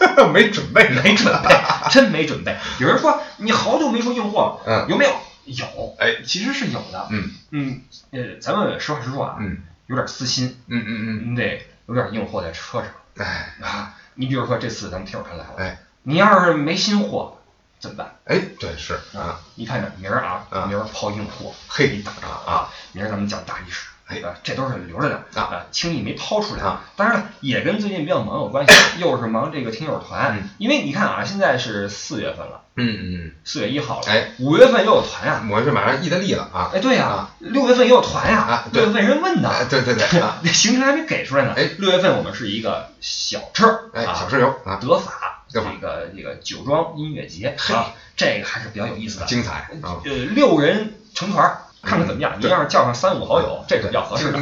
[0.32, 1.60] 没准备，没准备，
[1.90, 2.56] 真没准备。
[2.80, 5.12] 有人说你好久没说硬货了，嗯有没有？
[5.44, 7.08] 有，哎，其实是有的。
[7.10, 10.90] 嗯嗯，呃，咱们实话实说啊，嗯有点私心，嗯嗯
[11.26, 13.94] 嗯你得有点硬货在车上嗯，哎啊。
[14.14, 17.38] 你比如说这次咱们听友团来了，哎你要是没新货
[17.80, 18.14] 怎么办？
[18.26, 24.34] 哎，对是啊，啊，你看这明儿啊，啊明儿抛硬货，嘿你等着啊，明儿咱们讲大历史，哎对吧？
[24.42, 26.82] 这都是留着的啊轻易没抛出来啊。
[26.96, 35.50] 当然了，也跟最近比较忙有关系， 又是忙这个听友团嗯，因为你看啊，现在是四月份了，嗯嗯四月一号了，哎，五月份又有团呀嗯，。
[35.50, 41.54] 我是马上意大利了啊，哎，对呀啊，六月份又有团呀啊，对六月份人问的，哎对对对啊， 那行程还没给出来呢。
[41.56, 49.26] 哎六月份我们是一个小车，哎，啊小车游啊，德法这个这个酒庄音乐节嘿啊，这个还是比较有意思的。
[49.26, 52.32] 精彩啊，呃，六人成团儿，看看怎么样。
[52.36, 54.32] 你对要是叫上三五好友，这个比较合适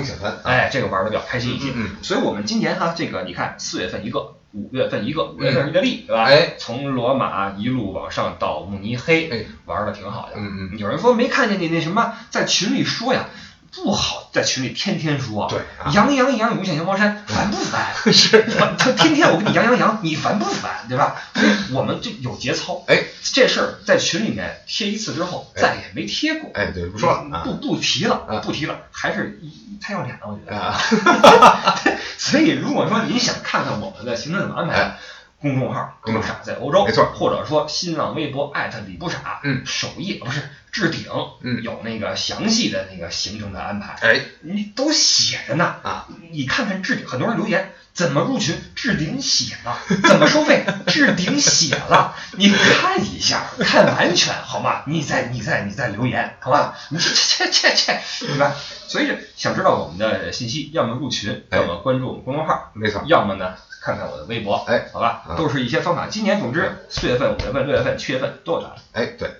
[0.44, 1.72] 哎，这个玩的比较开心一些。
[1.74, 6.24] 嗯所以我们今年哈，这个你看，四月份一个，五月份一个，五月份是意大利，对吧？
[6.24, 10.34] 哎，从罗马一路往上到慕尼黑，哎，玩的挺好的。
[10.36, 13.26] 嗯嗯，有人说没看见你那什么，在群里说呀，
[13.72, 17.94] 不好，在群里天天说，对啊扬扬扬无限阳光山，烦不烦？
[18.12, 18.42] 是，
[18.78, 20.86] 他天天我跟你羊羊羊，你烦不烦？
[20.88, 21.14] 对吧？
[21.34, 22.82] 所以我们就有节操。
[22.88, 26.50] 哎，这事儿在群里面贴一次之后，哎再也没贴过。
[26.54, 30.56] 哎，对，不说了啊不不提了啊，不提了，还是一太要脸了，我觉得。
[30.58, 30.76] 啊，
[32.18, 34.98] 所以如果说您想看看我们的行程怎么安排哎，
[35.40, 40.42] 公众号“李不傻在欧洲”，没错或者说新浪微博艾特李不傻，嗯首页不是
[40.72, 41.06] 置顶，
[41.42, 47.72] 嗯有那个详细的那个行程的安排，哎，你都写着呢啊，你看看置顶，很多人留言。
[47.92, 48.56] 怎么入群？
[48.76, 50.64] 置顶写了，怎么收费？
[50.86, 54.84] 置顶写了，你看一下，看完全好吗？
[54.86, 56.78] 你再你再你再留言，好吧？
[56.90, 58.54] 你这这这这这，对吧？
[58.86, 66.06] 所以想知道我们的信息，要么入群，哎要么关注我们公众号，没错，要么呢看看我的微博，哎，好吧啊，都是一些方法。
[66.06, 69.30] 今年总之四月份、五月份、六月份、七月份都有答案，哎，对，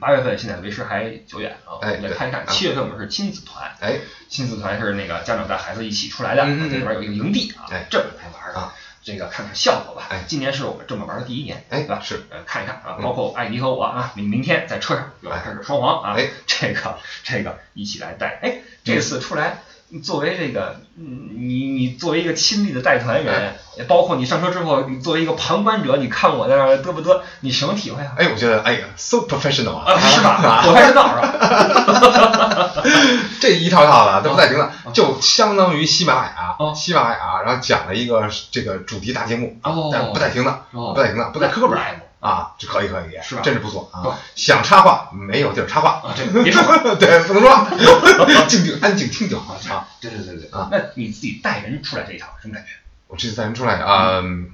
[0.00, 2.44] 八月份现在为时还久远啊，我哎们来看一看。
[2.48, 3.98] 七月份我们是亲子团，哎，
[4.28, 10.06] 亲子团是那个家长带孩子一起出来的，嗯嗯嗯这里边有一个营地啊哎，这么来玩的啊，这个看看效果吧。
[10.10, 12.00] 哎今年是我们这么玩的第一年，哎对吧？
[12.02, 18.38] 是，呃，看一看啊，嗯包括艾迪和我啊，明明天在车上又要哎开始双簧啊哎，这个这个一起来带。
[18.42, 19.58] 哎，这次出来。
[20.02, 28.12] 作为这个，嗯，你你作为一个亲历的带团人，也包括你上车之后，你作为一个旁观者，你看我在那儿嘚不嘚，你什么体会啊？
[28.18, 30.30] 哎，我觉得，哎呀，so professional 啊，是吧？
[30.44, 32.82] 啊我还知道是吧？
[33.40, 34.64] 这一套套的都不带停的。
[34.64, 39.90] 啊，就相当于喜马拉雅哦，喜马拉雅，然后讲了一个这个主题大节目，哦。
[39.92, 40.92] 但不带停的，哦。
[40.94, 41.82] 不带停的，不带磕本儿。
[41.82, 44.18] Live 啊，这可以可以，是吧真是不错啊！
[44.34, 46.76] 想插话没有地儿插话啊，这个别说话。
[46.96, 47.70] 对，不能说话，
[48.48, 49.86] 静静安静听就好啊。
[50.00, 52.70] 对对对对啊那你自己带人出来这一套什么感觉？
[53.06, 54.50] 我这次带人出来啊，嗯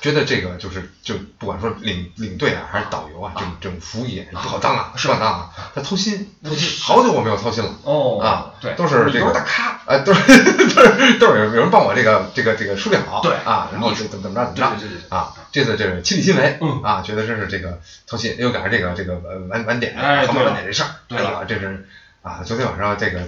[0.00, 7.70] 觉得这个就是就不管说领领队啊还是导游啊，这种这种服务业不好当啊，是不好当啊，他操心，操心，好久我没有操心了。
[7.84, 9.80] 哦啊对，都是你都是这个大咖。
[9.86, 10.22] 啊，都是
[10.74, 13.32] 都是都是有有人帮我这个这个这个梳理好，对。
[13.44, 16.82] 啊，然后怎么怎么着怎么着啊，这次这是亲力亲为，嗯。
[16.82, 21.28] 啊，觉得真是这个操心，又赶上这个这个呃晚晚点，航晚点这事儿，对了。
[21.28, 21.88] 哎呀，这是
[22.22, 23.20] 啊，昨天晚上这个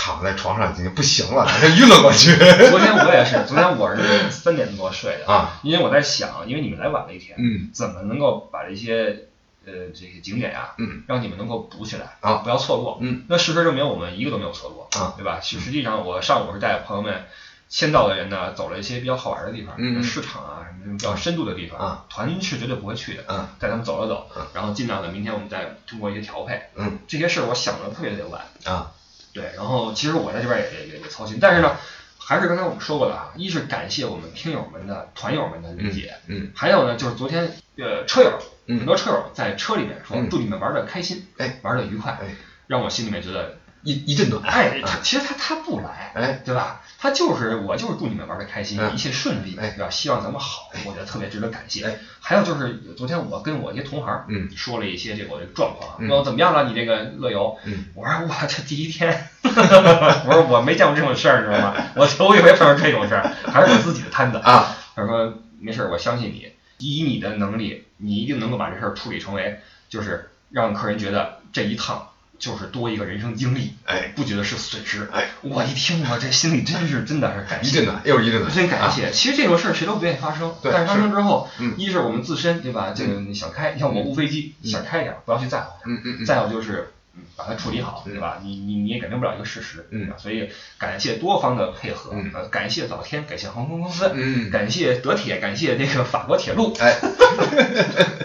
[0.00, 2.36] 躺在床上已经不行了，这晕了过去
[2.70, 9.24] 昨天我也是，昨天我是三点多睡的，啊，因为我在想，因为你们来晚了一天，嗯怎么能够把这些
[9.66, 12.98] 呃这些景点啊，嗯，让你们能够补起来啊不要错过。
[13.00, 15.40] 嗯，那事实证明我们一个都没有错过啊，对吧？
[15.42, 17.24] 实实际上我上午是带朋友们。
[17.70, 28.92] 先到的人呢，走了一些比较好玩的地方，嗯嗯市场啊，什么比较深度的地方，啊团是绝对不会去的，嗯带他们走了走嗯，然后尽量的明天我们再通过一些调配，嗯这些事儿我想的特别特别晚，啊
[29.38, 31.76] 对，然后其实我在这边也也也也操心，但是呢，
[32.18, 38.78] 还是刚才我们说过的啊，一是感谢我们听友们的团友们的理解，嗯还有呢就是昨天呃车友嗯。
[38.78, 40.28] 很多车友在车里面说嗯。
[40.28, 41.60] 祝你们玩的开心，哎。
[41.62, 42.34] 玩的愉快，哎。
[42.66, 43.57] 让我心里面觉得，
[43.92, 46.82] 一一阵暖，哎，其实他他不来，哎对吧？
[47.00, 49.88] 他就是我就是祝你们玩的开心，嗯一切顺利，哎对吧？
[49.90, 51.84] 希望咱们好，我觉得特别值得感谢。
[51.86, 56.68] 哎还有就是昨天我跟我一些同行嗯说了一些这个我的状况，嗯说怎么样了？
[56.68, 57.56] 你这个乐游？
[57.64, 61.74] 嗯我说我这第一天， 我说我没见过这种事儿，你知道吗？
[61.96, 64.38] 我头一回碰上这种事儿，还是我自己的摊子。
[64.38, 72.08] 啊他说没事儿，我相信你，以你的能力，你一定能够把这事儿处理成为，就是让客人觉得这一趟
[72.38, 75.08] 就是多一个人生经历，哎不觉得是损失。
[75.12, 77.84] 哎，我一听我这心里真是真的是感谢一阵。
[77.86, 82.92] 暖又是一阵真感谢，其实这种事儿谁都不愿意发生，但是发生之后，嗯一是我们自身对吧？
[82.94, 85.90] 这个你想开，像我无飞机，嗯想开一点，不要去在乎它。
[85.90, 88.38] 嗯嗯嗯，再有就是嗯把它处理好，嗯对吧？
[88.42, 92.12] 你你你也改变不了一个事实，嗯所以感谢多方的配合，
[92.50, 96.94] 感谢老天，感谢航空公司，嗯感谢德铁，感谢那个法国铁路，哎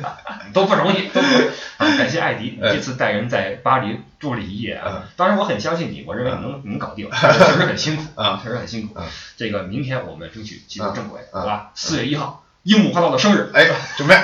[0.54, 1.48] 都不容易，都不容易。
[1.78, 9.04] 啊感谢艾迪，这次带人在巴黎住了一夜啊嗯，当然我很相信你，我认为你能能搞定， 确实很辛苦啊确实很辛苦嗯。
[9.36, 11.72] 这个明天我们争取进入正轨，嗯好吧？
[11.76, 14.16] 四月一号，樱木花道的生日，哎， 准备，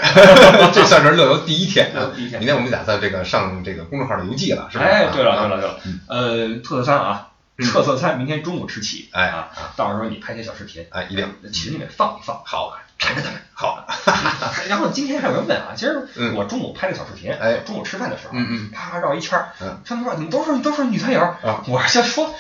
[0.73, 2.11] 这算是乐游第一天啊！
[2.15, 4.85] 第一天明天我们打算这个上这个公众号的游记了，是吧？
[4.85, 7.27] 哎，对了啊对了对了，呃，特色餐啊，
[7.57, 13.39] 特色餐明天中午吃起，哎啊，到时候你拍些小视频，哎，一定在群里面放一放，好，馋着他们。
[13.53, 13.85] 好，
[14.69, 22.33] 然后今天还有人问啊，其实嗯我中午拍的小视频，哎中午吃饭的时候，嗯嗯啪啪绕一圈儿，嗯他们说你们都是都是女团友啊我就说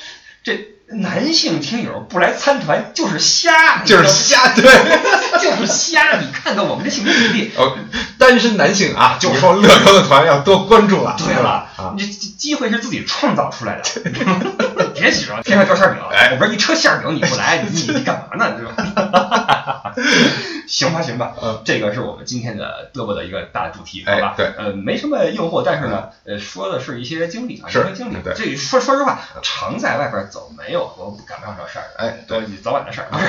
[0.43, 4.63] 这男性听友不来参团就是瞎，就是瞎对。
[5.39, 6.17] 就是瞎。
[6.19, 7.77] 你看看我们这性别比例，哦，
[8.17, 11.15] 单身男性啊，就说乐高的团要多关注了。
[11.17, 13.83] 对了，啊，你这机会是自己创造出来的，
[14.95, 18.55] 别指望天上掉馅饼，哎我这一车馅饼你不来，你你干嘛呢？
[18.57, 19.58] 对吧？
[20.67, 24.33] 行吧，行吧，嗯这个是我们今天的嘚啵的一个大主题，好吧？
[24.37, 28.33] 哎对呃，没什么硬货，但是呢，呃，说的是一些经历啊，是一些经历对。
[28.35, 33.25] 这说说实话，常在外边走，没有说赶不上这事儿的，哎，都早晚的事儿， 不是？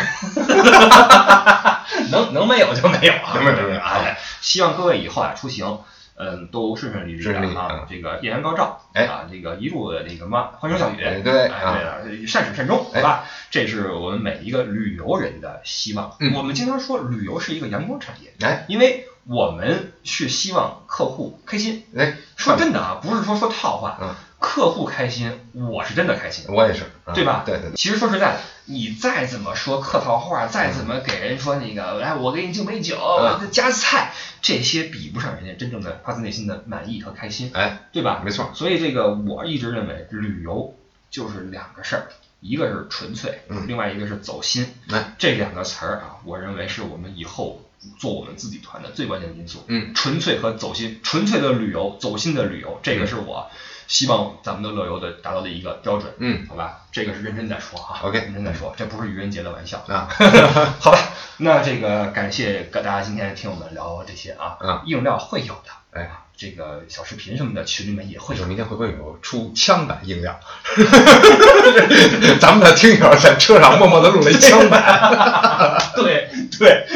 [2.11, 4.01] 能能没有就没有啊，没有没有啊，
[4.41, 5.80] 希望各位以后啊出行。
[6.21, 7.87] 嗯，都顺顺利利的啊嗯！
[7.89, 13.25] 这个艳阳高照，哎啊，这个一路的这个嘛欢声笑语，哎对对了，善始善终，哎好吧？
[13.51, 16.14] 这是我们每一个旅游人的希望。
[16.21, 21.85] 嗯我们经常说旅游是一个阳光产业，哎因为我们是希望客户开心。
[21.97, 26.47] 哎，说真的啊，不是说说套话，嗯客户开心，我是真的开心。
[26.49, 27.43] 我也是，啊对吧？
[27.45, 38.22] 对对对，其实说实在的，你再怎么说客套话，再怎么给人说那个，来我给你敬杯酒，嗯加菜，这些比不上人家真正的发自内心的满意和开心，哎，对吧？
[38.24, 40.74] 没错，所以这个我一直认为旅游
[41.11, 42.09] 就是两个事儿，
[42.41, 44.66] 一个是纯粹，嗯另外一个是走心。
[44.91, 47.62] 哎这两个词儿啊，我认为是我们以后
[47.99, 49.64] 做我们自己团的最关键的因素。
[49.66, 53.51] 嗯，纯粹和走心，纯粹的旅游，走心的旅游，这个是我
[53.91, 56.14] 希望咱们的乐游的达到的一个标准。
[56.18, 57.99] 嗯，好吧，这个是认真在说哈。
[58.05, 59.84] OK 认真在说，这不是愚人节的玩笑。
[59.88, 60.09] 啊，
[60.78, 60.99] 好吧，
[61.38, 68.47] 那这个感谢大家今天听我们聊这些啊，嗯硬料会有的，哎呀，这个小视频什么的群里面也会有。
[68.47, 70.38] 明天会不会有出枪版硬料？
[72.41, 76.86] 咱们的听友在车上默默的录了一枪版， 对对，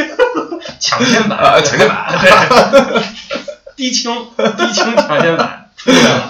[0.79, 3.03] 抢先版，啊抢先版对，
[3.75, 5.64] 低清低清抢先版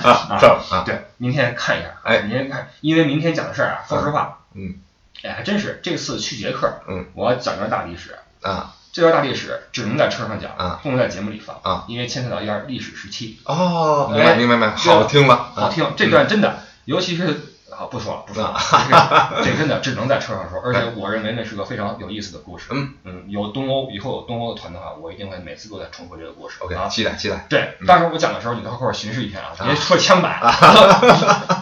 [0.02, 0.82] 啊啊啊。
[0.84, 2.20] 对，明天看一下，哎。
[2.22, 4.74] 明天看，因为明天讲的事儿啊，说实话，嗯。
[5.22, 8.74] 哎，还真是这次去捷克，嗯，我要讲段大历史，啊。
[8.92, 10.78] 这段大历史只能在车上讲，啊。
[10.82, 14.36] 不能在节目里放啊，因为牵扯到一段历史时期，哦，明哎白？
[14.36, 17.40] 明白明白，好听吧，好听，这段真的，尤其是
[17.78, 22.66] 啊，不说了，不说了，这真的只能在车上说，而且我认为那是个非常有意思的故事。
[22.70, 22.94] 嗯。
[23.04, 26.56] 嗯，有东欧以后有东欧的团的话，我一定会每次都在重复这个故事。
[26.60, 27.86] ，OK，啊，期待期待，对，嗯。
[27.86, 29.64] 到时候我讲的时候，你到后边巡视一下啊，啊。
[29.66, 30.40] 别说枪版，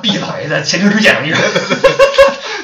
[0.03, 1.43] 毕老爷的前车之鉴，你说，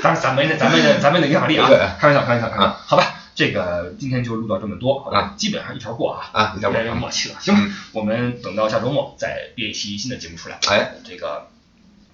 [0.03, 2.81] 当然咱们的咱们的咱们的影响力啊对，开玩笑开玩笑开玩啊。
[2.81, 6.31] 笑，好吧，这个今天就录到这么多，好吧啊，基本上一条过啊。
[6.33, 11.49] 啊，越来越，默契了，行我们等到下周末再列一期新的节目出来，哎，这个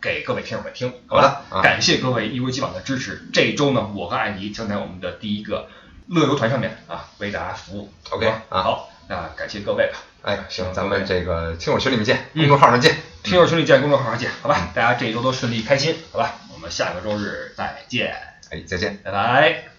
[0.05, 1.40] 给各位听友们听，好吧？
[1.48, 3.26] 啊感谢各位一如既往的支持。
[3.32, 5.66] 这一周呢，我和艾迪将在我们的第一个
[6.09, 7.90] 乐游团上面啊为大家服务。
[8.11, 9.98] OK，好吧啊好，那感谢各位吧。
[10.20, 14.68] 哎，行，咱们这个听友群里面见，嗯公众号上见，听友群里见，公众号上见，好嗯吧？
[14.74, 16.34] 大家这一周都顺利开心，好吧？
[16.52, 18.14] 我们下个周日再见，
[18.50, 18.98] 哎，再见。
[19.02, 19.73] 拜拜。